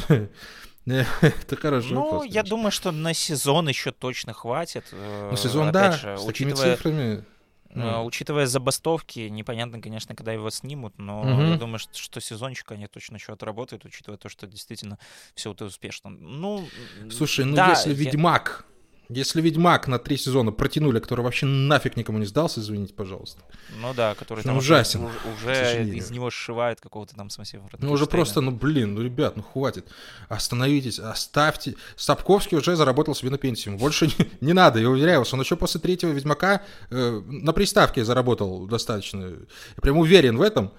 Это 0.87 1.57
хорошо. 1.57 1.95
Ну, 1.95 2.05
вопрос, 2.05 2.27
я 2.27 2.43
думаю, 2.43 2.73
что 2.73 2.91
на 2.91 3.15
сезон 3.15 3.69
еще 3.69 3.93
точно 3.93 4.33
хватит. 4.33 4.85
Э, 4.91 5.29
ну, 5.31 5.37
сезон, 5.37 5.69
Опять 5.69 5.73
да, 5.73 5.93
же, 5.93 6.19
с 6.19 6.25
такими 6.25 6.53
учитывая... 6.53 7.25
Mm. 7.73 8.05
Учитывая 8.05 8.47
забастовки, 8.47 9.21
непонятно, 9.29 9.81
конечно, 9.81 10.15
когда 10.15 10.33
его 10.33 10.51
снимут, 10.51 10.99
но 10.99 11.25
mm-hmm. 11.25 11.51
я 11.53 11.57
думаю, 11.57 11.79
что, 11.79 11.97
что 11.97 12.21
сезончик 12.21 12.71
они 12.73 12.87
точно 12.87 13.17
еще 13.17 13.33
отработают, 13.33 13.85
учитывая 13.85 14.19
то, 14.19 14.29
что 14.29 14.47
действительно 14.47 14.99
все 15.35 15.53
это 15.53 15.65
успешно. 15.65 16.11
Ну, 16.11 16.67
Слушай, 17.11 17.47
ну 17.47 17.57
да, 17.57 17.71
если 17.71 17.91
я... 17.91 17.97
Ведьмак 17.97 18.67
если 19.09 19.41
Ведьмак 19.41 19.88
на 19.88 19.99
три 19.99 20.17
сезона 20.17 20.53
протянули, 20.53 20.99
который 20.99 21.23
вообще 21.23 21.47
нафиг 21.47 21.97
никому 21.97 22.19
не 22.19 22.27
сдался, 22.27 22.61
извините, 22.61 22.95
пожалуйста. 22.95 23.43
Ну 23.81 23.93
да, 23.95 24.15
который 24.15 24.45
там 24.45 24.57
ужасен, 24.57 25.09
уже, 25.35 25.85
из 25.85 26.11
него 26.11 26.31
сшивают 26.31 26.81
какого-то 26.81 27.15
там 27.15 27.31
смысле. 27.31 27.62
Ну 27.79 27.93
уже 27.93 28.07
просто, 28.07 28.41
ну 28.41 28.51
блин, 28.51 28.95
ну 28.95 29.03
ребят, 29.03 29.37
ну 29.37 29.43
хватит. 29.43 29.88
Остановитесь, 30.29 30.99
оставьте. 30.99 31.75
Сапковский 31.97 32.57
уже 32.57 32.77
заработал 32.77 33.15
себе 33.15 33.31
на 33.31 33.38
пенсию. 33.38 33.77
Больше 33.77 34.07
не, 34.07 34.31
не 34.41 34.53
надо, 34.53 34.79
я 34.79 34.88
уверяю 34.88 35.21
вас. 35.21 35.33
Он 35.35 35.41
еще 35.41 35.57
после 35.57 35.81
третьего 35.81 36.11
Ведьмака 36.11 36.62
э, 36.91 37.23
на 37.27 37.53
приставке 37.53 38.05
заработал 38.05 38.67
достаточно. 38.67 39.25
Я 39.25 39.81
прям 39.81 39.99
уверен 39.99 40.37
в 40.37 40.43
этом. 40.43 40.73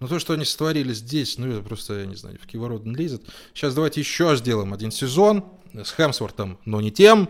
Но 0.00 0.08
то, 0.08 0.18
что 0.18 0.32
они 0.32 0.44
сотворили 0.44 0.92
здесь, 0.92 1.38
ну 1.38 1.50
это 1.50 1.62
просто, 1.62 2.00
я 2.00 2.06
не 2.06 2.16
знаю, 2.16 2.38
в 2.42 2.46
киворот 2.46 2.84
не 2.84 2.94
лезет. 2.94 3.22
Сейчас 3.54 3.74
давайте 3.74 4.00
еще 4.00 4.34
сделаем 4.36 4.72
один 4.72 4.90
сезон 4.90 5.44
с 5.72 5.92
Хемсвортом, 5.92 6.58
но 6.64 6.80
не 6.80 6.90
тем 6.90 7.28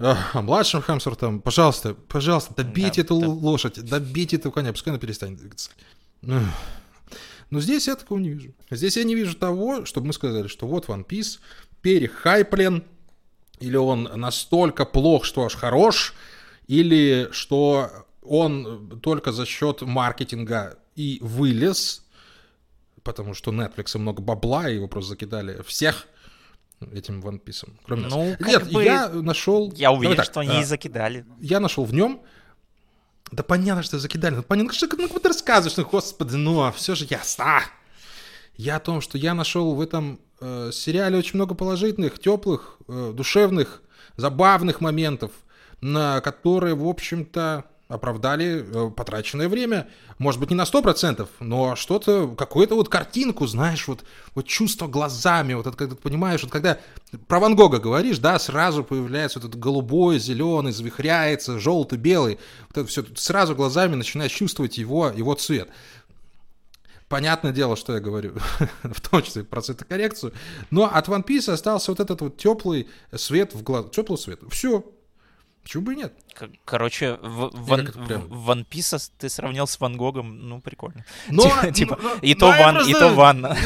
а 0.00 0.40
младшим 0.40 0.82
Хемсвортом, 0.82 1.42
пожалуйста, 1.42 1.94
пожалуйста, 1.94 2.54
добейте 2.54 3.02
да, 3.02 3.06
эту 3.06 3.20
да. 3.20 3.28
лошадь, 3.28 3.84
добейте 3.84 4.36
этого 4.36 4.50
коня, 4.50 4.72
пускай 4.72 4.92
она 4.92 4.98
перестанет 4.98 5.38
двигаться. 5.38 5.70
Но 6.22 7.60
здесь 7.60 7.86
я 7.88 7.96
такого 7.96 8.18
не 8.18 8.30
вижу. 8.30 8.54
Здесь 8.70 8.96
я 8.96 9.04
не 9.04 9.14
вижу 9.14 9.34
того, 9.34 9.84
чтобы 9.84 10.06
мы 10.06 10.12
сказали, 10.12 10.46
что 10.46 10.66
вот 10.66 10.86
One 10.86 11.04
Piece 11.06 11.38
перехайплен, 11.82 12.84
или 13.58 13.76
он 13.76 14.04
настолько 14.14 14.86
плох, 14.86 15.24
что 15.24 15.44
аж 15.44 15.54
хорош, 15.54 16.14
или 16.66 17.28
что 17.32 17.90
он 18.22 19.00
только 19.02 19.32
за 19.32 19.44
счет 19.44 19.82
маркетинга 19.82 20.78
и 21.00 21.18
вылез, 21.20 22.04
потому 23.02 23.34
что 23.34 23.52
Netflix 23.52 23.96
много 23.98 24.22
бабла, 24.22 24.68
и 24.68 24.74
его 24.76 24.88
просто 24.88 25.10
закидали 25.10 25.62
всех– 25.62 26.06
этим 26.92 27.20
One 27.20 27.42
Piece. 27.42 27.68
Кроме 27.84 28.06
ну, 28.06 28.30
нас. 28.30 28.40
Нет, 28.40 28.72
бы... 28.72 28.82
я 28.82 29.08
нашел... 29.08 29.72
Я 29.72 29.92
уверен, 29.92 30.16
так, 30.16 30.26
что 30.26 30.40
они 30.40 30.56
а, 30.56 30.60
и 30.60 30.64
закидали. 30.64 31.24
Я 31.40 31.60
нашел 31.60 31.84
в 31.84 31.92
нем... 31.92 32.22
Да 33.30 33.44
понятно, 33.44 33.84
что 33.84 33.98
закидали. 33.98 34.36
Ну, 34.36 34.42
понятно, 34.42 34.72
что 34.72 34.88
ну, 34.96 35.08
ты 35.08 35.28
рассказываешь, 35.28 35.76
ну, 35.76 35.84
господи, 35.84 36.34
ну, 36.34 36.62
а 36.62 36.72
все 36.72 36.96
же 36.96 37.06
ясно. 37.08 37.60
Я 38.56 38.76
о 38.76 38.80
том, 38.80 39.00
что 39.00 39.18
я 39.18 39.34
нашел 39.34 39.74
в 39.74 39.80
этом 39.80 40.18
э, 40.40 40.70
сериале 40.72 41.16
очень 41.16 41.36
много 41.36 41.54
положительных, 41.54 42.18
теплых, 42.18 42.78
э, 42.88 43.12
душевных, 43.14 43.82
забавных 44.16 44.80
моментов, 44.80 45.30
на 45.80 46.20
которые, 46.22 46.74
в 46.74 46.86
общем-то, 46.88 47.66
оправдали 47.90 48.64
э, 48.64 48.90
потраченное 48.90 49.48
время. 49.48 49.88
Может 50.18 50.38
быть, 50.40 50.50
не 50.50 50.56
на 50.56 50.62
100%, 50.62 51.28
но 51.40 51.74
что-то, 51.74 52.28
какую-то 52.28 52.76
вот 52.76 52.88
картинку, 52.88 53.46
знаешь, 53.48 53.88
вот, 53.88 54.04
вот 54.34 54.46
чувство 54.46 54.86
глазами, 54.86 55.54
вот 55.54 55.66
это, 55.66 55.76
когда 55.76 55.96
ты 55.96 56.00
понимаешь, 56.00 56.42
вот 56.42 56.52
когда 56.52 56.78
про 57.26 57.40
Ван 57.40 57.56
Гога 57.56 57.78
говоришь, 57.78 58.18
да, 58.18 58.38
сразу 58.38 58.84
появляется 58.84 59.40
вот 59.40 59.48
этот 59.48 59.60
голубой, 59.60 60.20
зеленый, 60.20 60.72
завихряется, 60.72 61.58
желтый, 61.58 61.98
белый, 61.98 62.38
вот 62.68 62.78
это 62.78 62.88
все, 62.88 63.04
сразу 63.16 63.56
глазами 63.56 63.96
начинаешь 63.96 64.32
чувствовать 64.32 64.78
его, 64.78 65.08
его 65.08 65.34
цвет. 65.34 65.68
Понятное 67.08 67.50
дело, 67.50 67.74
что 67.74 67.94
я 67.94 67.98
говорю, 67.98 68.34
в 68.84 69.00
том 69.00 69.20
числе 69.24 69.42
про 69.42 69.62
цветокоррекцию, 69.62 70.32
но 70.70 70.84
от 70.84 71.08
One 71.08 71.26
Piece 71.26 71.52
остался 71.52 71.90
вот 71.90 71.98
этот 71.98 72.20
вот 72.20 72.36
теплый 72.36 72.88
свет 73.12 73.52
в 73.52 73.64
глаз, 73.64 73.86
теплый 73.90 74.16
свет. 74.16 74.38
Все, 74.48 74.84
Почему 75.62 75.84
бы 75.84 75.92
и 75.92 75.96
нет? 75.96 76.14
Короче, 76.64 77.18
в, 77.20 77.50
Ван, 77.52 77.86
в 77.86 78.50
One 78.50 78.66
Piece 78.66 79.10
ты 79.18 79.28
сравнил 79.28 79.66
с 79.66 79.78
Ван 79.78 79.96
Гогом, 79.96 80.48
ну, 80.48 80.60
прикольно. 80.60 81.04
Но, 81.28 81.42
типа, 81.42 81.72
типа 81.72 81.98
но, 82.02 82.14
и, 82.22 82.34
то 82.34 82.46
ван, 82.46 82.74
просто, 82.76 82.90
и 82.90 82.94
то 82.94 83.08
ванна. 83.14 83.56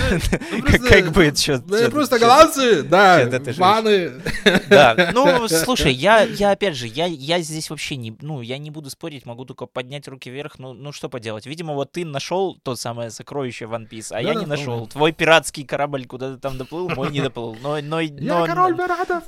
Ну, 0.51 0.63
как 0.89 1.13
бы, 1.13 1.33
что... 1.37 1.63
Ну, 1.67 1.91
просто 1.91 2.19
голландцы, 2.19 2.83
да, 2.83 3.29
ванны. 3.57 4.21
Да, 4.69 5.11
ну, 5.15 5.47
слушай, 5.65 5.93
я, 5.93 6.23
я 6.23 6.51
опять 6.51 6.75
же, 6.75 6.89
я, 6.89 7.07
я 7.07 7.41
здесь 7.41 7.71
вообще 7.71 7.97
не, 7.97 8.17
ну, 8.21 8.41
я 8.41 8.59
не 8.59 8.71
буду 8.71 8.91
спорить, 8.91 9.25
могу 9.25 9.45
только 9.45 9.67
поднять 9.67 10.09
руки 10.09 10.31
вверх, 10.31 10.59
ну, 10.59 10.73
ну 10.73 10.93
что 10.93 11.09
поделать. 11.09 11.47
Видимо, 11.47 11.75
вот 11.75 11.93
ты 11.93 12.05
нашел 12.05 12.59
то 12.63 12.75
самое 12.75 13.11
сокровище 13.11 13.67
One 13.67 13.89
Piece, 13.89 14.09
а 14.11 14.21
я 14.21 14.35
не 14.35 14.47
нашел. 14.47 14.87
Твой 14.89 15.13
пиратский 15.13 15.65
корабль 15.65 16.07
куда-то 16.07 16.39
там 16.39 16.59
доплыл, 16.59 16.89
мой 16.91 17.11
не 17.13 17.21
доплыл. 17.23 17.57
Но, 17.63 17.81
но, 17.81 18.01
я 18.01 18.47
король 18.47 18.77
пиратов! 18.77 19.25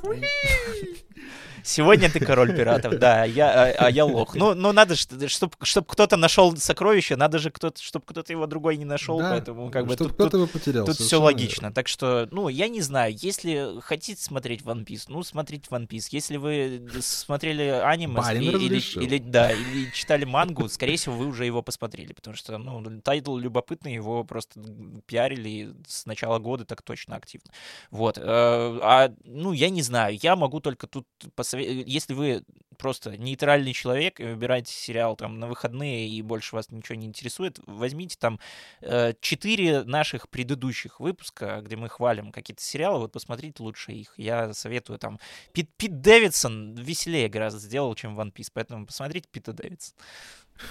Сегодня 1.67 2.09
ты 2.09 2.21
король 2.21 2.55
пиратов, 2.55 2.97
да, 2.97 3.25
я, 3.25 3.49
а, 3.51 3.87
а 3.87 3.91
я 3.91 4.05
лох. 4.05 4.35
Ну, 4.35 4.53
ну 4.53 4.71
надо, 4.71 4.95
чтобы 4.95 5.53
чтоб 5.63 5.85
кто-то 5.85 6.15
нашел 6.15 6.55
сокровище, 6.55 7.17
надо 7.17 7.39
же, 7.39 7.51
кто 7.51 7.73
чтобы 7.77 8.05
кто-то 8.05 8.31
его 8.31 8.47
другой 8.47 8.77
не 8.77 8.85
нашел, 8.85 9.19
да, 9.19 9.31
поэтому 9.31 9.69
как 9.69 9.85
бы 9.85 9.97
тут, 9.97 10.13
кто-то 10.13 10.29
тут, 10.29 10.39
его 10.39 10.47
потерял. 10.47 10.85
Тут 10.85 10.95
все 10.95 11.19
логично. 11.19 11.63
Верно. 11.63 11.75
Так 11.75 11.89
что, 11.89 12.29
ну, 12.31 12.47
я 12.47 12.69
не 12.69 12.79
знаю, 12.79 13.13
если 13.19 13.81
хотите 13.81 14.23
смотреть 14.23 14.61
One 14.61 14.85
Piece, 14.85 15.05
ну, 15.09 15.23
смотрите 15.23 15.67
One 15.69 15.89
Piece. 15.89 16.07
Если 16.11 16.37
вы 16.37 16.87
смотрели 17.01 17.63
аниме 17.63 18.21
или, 18.33 18.65
или, 18.65 19.03
или, 19.03 19.17
да, 19.17 19.51
или 19.51 19.91
читали 19.91 20.23
мангу, 20.23 20.69
скорее 20.69 20.95
всего, 20.95 21.15
вы 21.15 21.27
уже 21.27 21.45
его 21.45 21.61
посмотрели, 21.61 22.13
потому 22.13 22.37
что, 22.37 22.57
ну, 22.57 23.01
title 23.01 23.35
любопытный, 23.35 23.93
его 23.93 24.23
просто 24.23 24.61
пиарили 25.05 25.73
с 25.85 26.05
начала 26.05 26.39
года 26.39 26.63
так 26.63 26.81
точно 26.81 27.17
активно. 27.17 27.51
Вот. 27.91 28.17
Э, 28.17 28.23
а, 28.23 29.13
ну, 29.25 29.51
я 29.51 29.69
не 29.69 29.81
знаю, 29.81 30.17
я 30.21 30.37
могу 30.37 30.61
только 30.61 30.87
тут 30.87 31.05
посоветовать 31.35 31.56
если 31.63 32.13
вы 32.13 32.43
просто 32.77 33.17
нейтральный 33.17 33.73
человек 33.73 34.19
и 34.19 34.23
выбираете 34.23 34.71
сериал 34.71 35.15
там 35.15 35.39
на 35.39 35.47
выходные 35.47 36.07
и 36.07 36.21
больше 36.21 36.55
вас 36.55 36.71
ничего 36.71 36.95
не 36.95 37.07
интересует, 37.07 37.59
возьмите 37.65 38.17
там 38.19 38.39
э, 38.81 39.13
четыре 39.19 39.83
наших 39.83 40.29
предыдущих 40.29 40.99
выпуска, 40.99 41.61
где 41.63 41.75
мы 41.75 41.89
хвалим 41.89 42.31
какие-то 42.31 42.61
сериалы, 42.61 42.99
вот 42.99 43.11
посмотрите 43.11 43.63
лучше 43.63 43.91
их. 43.91 44.13
Я 44.17 44.53
советую 44.53 44.99
там. 44.99 45.19
Пит, 45.53 45.69
Пит 45.77 46.01
Дэвидсон 46.01 46.75
веселее 46.75 47.29
гораздо 47.29 47.59
сделал, 47.59 47.93
чем 47.95 48.19
One 48.19 48.31
Piece, 48.31 48.51
поэтому 48.53 48.85
посмотрите 48.85 49.27
Пита 49.31 49.53
Дэвидсон. 49.53 49.95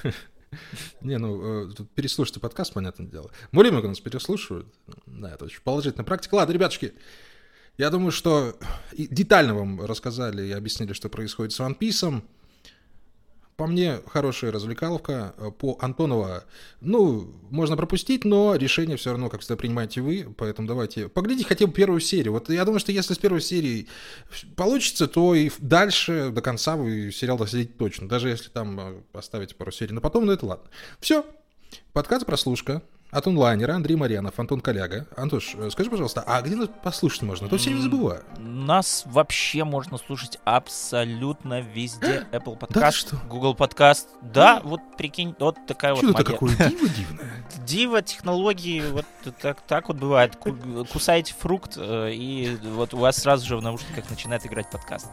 Не, 1.01 1.19
ну, 1.19 1.69
э, 1.69 1.75
тут 1.75 1.91
переслушайте 1.91 2.41
подкаст, 2.41 2.73
понятное 2.73 3.07
дело. 3.07 3.31
Более 3.53 3.73
много 3.73 3.89
нас 3.89 4.01
переслушивают. 4.01 4.73
Да, 5.07 5.35
это 5.35 5.45
очень 5.45 5.61
положительная 5.61 6.07
практика. 6.07 6.37
Ладно, 6.37 6.53
ребятушки, 6.53 6.95
я 7.79 7.91
думаю, 7.91 8.11
что 8.11 8.57
детально 8.97 9.55
вам 9.55 9.85
рассказали 9.85 10.47
и 10.47 10.53
объяснили, 10.53 10.93
что 10.93 11.09
происходит 11.09 11.53
с 11.53 11.61
One 11.61 11.79
Piece. 11.79 12.23
По 13.57 13.67
мне, 13.67 14.01
хорошая 14.07 14.53
развлекаловка. 14.53 15.35
По 15.59 15.79
Антонова, 15.81 16.45
ну, 16.83 17.33
можно 17.49 17.77
пропустить, 17.77 18.25
но 18.27 18.55
решение 18.55 18.99
все 18.99 19.13
равно, 19.13 19.31
как 19.31 19.41
всегда, 19.41 19.57
принимаете 19.57 20.03
вы. 20.03 20.35
Поэтому 20.37 20.69
давайте 20.69 21.09
поглядите 21.09 21.49
хотя 21.49 21.67
бы 21.67 21.73
первую 21.73 22.01
серию. 22.01 22.33
Вот 22.33 22.51
я 22.51 22.65
думаю, 22.67 22.81
что 22.81 22.93
если 22.93 23.15
с 23.15 23.19
первой 23.19 23.41
серии 23.41 23.89
получится, 24.57 25.07
то 25.07 25.35
и 25.35 25.51
дальше, 25.59 26.31
до 26.31 26.43
конца 26.43 26.77
вы 26.77 27.11
сериал 27.13 27.39
досидите 27.39 27.73
точно. 27.79 28.09
Даже 28.09 28.29
если 28.29 28.51
там 28.51 28.79
э, 28.79 29.01
оставите 29.15 29.55
пару 29.55 29.73
серий 29.73 29.95
на 29.95 30.03
потом, 30.03 30.27
ну 30.27 30.33
это 30.33 30.45
ладно. 30.45 30.67
Все. 31.01 31.25
Подкаст 31.95 32.27
«Прослушка». 32.27 32.83
От 33.17 33.27
онлайнера 33.27 33.73
Андрей 33.73 33.97
Марьянов, 33.97 34.39
Антон 34.39 34.61
Коляга. 34.61 35.07
Антош, 35.17 35.55
э, 35.55 35.71
скажи, 35.71 35.89
пожалуйста, 35.89 36.23
а 36.27 36.43
где 36.43 36.55
нас 36.55 36.69
послушать 36.83 37.23
можно? 37.23 37.47
А 37.47 37.49
то 37.49 37.57
все 37.57 37.71
время 37.71 37.81
забываю. 37.81 38.23
Нас 38.37 39.05
вообще 39.07 39.65
можно 39.65 39.97
слушать 39.97 40.39
абсолютно 40.45 41.63
везде. 41.63 42.27
Apple 42.33 42.59
Podcast, 42.59 43.13
да 43.13 43.19
Google 43.27 43.55
Podcast. 43.55 44.09
Да, 44.21 44.61
вот 44.63 44.83
прикинь, 44.99 45.35
вот 45.39 45.57
такая 45.67 45.97
Что 45.97 46.09
вот 46.09 46.21
это 46.21 46.31
какое 46.31 46.55
диво 46.57 46.89
дивное? 46.91 47.36
Диво 47.67 48.01
технологии, 48.01 48.81
вот 48.93 49.05
так, 49.43 49.61
так 49.63 49.89
вот 49.89 49.97
бывает. 49.97 50.39
Кусаете 50.93 51.35
фрукт, 51.37 51.75
э, 51.77 52.13
и 52.13 52.57
вот 52.63 52.95
у 52.95 52.99
вас 52.99 53.17
сразу 53.17 53.45
же 53.45 53.57
в 53.57 53.63
наушниках 53.63 54.09
начинает 54.09 54.47
играть 54.47 54.71
подкаст. 54.71 55.09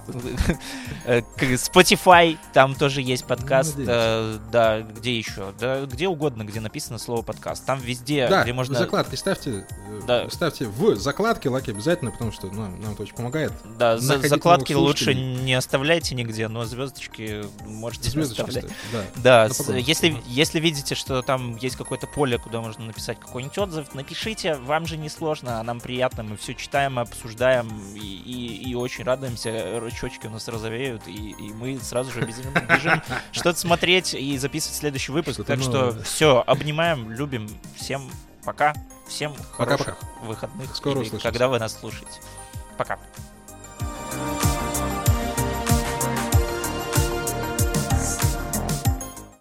Э, 1.06 1.22
Spotify, 1.40 2.38
там 2.54 2.76
тоже 2.76 3.02
есть 3.02 3.26
подкаст. 3.26 3.76
Да, 3.76 4.82
где 4.82 5.18
еще? 5.18 5.54
Да, 5.60 5.86
где 5.86 6.08
угодно, 6.08 6.44
где 6.44 6.60
написано 6.60 6.98
слово 7.00 7.24
подкаст. 7.24 7.66
Там 7.66 7.80
везде, 7.80 8.28
да, 8.30 8.44
где 8.44 8.54
можно... 8.54 8.78
закладки 8.78 9.16
ставьте, 9.16 9.66
э, 9.88 10.02
да. 10.08 10.30
ставьте 10.30 10.68
в 10.68 10.96
закладки 10.96 11.48
лайки 11.48 11.72
обязательно, 11.72 12.12
потому 12.12 12.32
что 12.32 12.48
ну, 12.48 12.68
нам 12.68 12.94
это 12.94 13.02
очень 13.02 13.16
помогает. 13.16 13.52
Да, 13.78 13.98
за 13.98 14.20
закладки 14.20 14.74
лучше 14.74 15.16
не 15.16 15.56
оставляйте 15.56 16.16
нигде, 16.16 16.48
но 16.48 16.66
звездочки 16.66 17.46
можете 17.66 18.10
звездочки 18.12 18.42
оставлять. 18.42 18.72
Ставить, 18.90 19.24
да, 19.24 19.50
да 19.68 19.78
если, 19.78 20.16
если 20.28 20.60
видите, 20.60 20.96
что 20.96 21.22
там 21.22 21.58
есть 21.58 21.76
какое-то 21.76 22.08
поле, 22.08 22.38
куда 22.44 22.62
можно 22.62 22.86
написать 22.86 23.20
какой-нибудь 23.20 23.58
отзыв, 23.58 23.94
напишите, 23.94 24.56
вам 24.56 24.86
же 24.86 24.98
не 24.98 25.10
сложно, 25.10 25.60
а 25.60 25.64
нам 25.64 25.80
приятно, 25.80 26.24
мы 26.24 26.38
все 26.38 26.54
читаем, 26.54 27.00
обсуждаем 27.00 27.68
и, 27.96 28.00
и, 28.00 28.70
и 28.70 28.76
очень 28.76 29.04
радуемся, 29.04 29.80
рычочки 29.80 30.28
у 30.28 30.30
нас 30.30 30.48
розовеют, 30.48 31.08
и, 31.08 31.32
и 31.32 31.54
мы 31.54 31.80
сразу 31.80 32.12
же 32.12 32.22
бежим, 32.22 33.02
что-то 33.32 33.58
смотреть 33.58 34.14
и 34.14 34.38
записывать 34.38 34.78
следующий 34.78 35.12
выпуск. 35.12 35.44
Так 35.46 35.62
что 35.62 35.92
все, 36.04 36.44
обнимаем, 36.46 37.10
любим, 37.12 37.50
Всем 37.76 38.10
пока. 38.44 38.74
Всем 39.08 39.34
пока, 39.34 39.54
хороших 39.54 40.00
пока. 40.00 40.26
выходных. 40.26 40.76
Скоро 40.76 41.02
или 41.02 41.18
когда 41.18 41.48
вы 41.48 41.60
нас 41.60 41.80
слушаете. 41.80 42.20
Пока. 42.78 43.00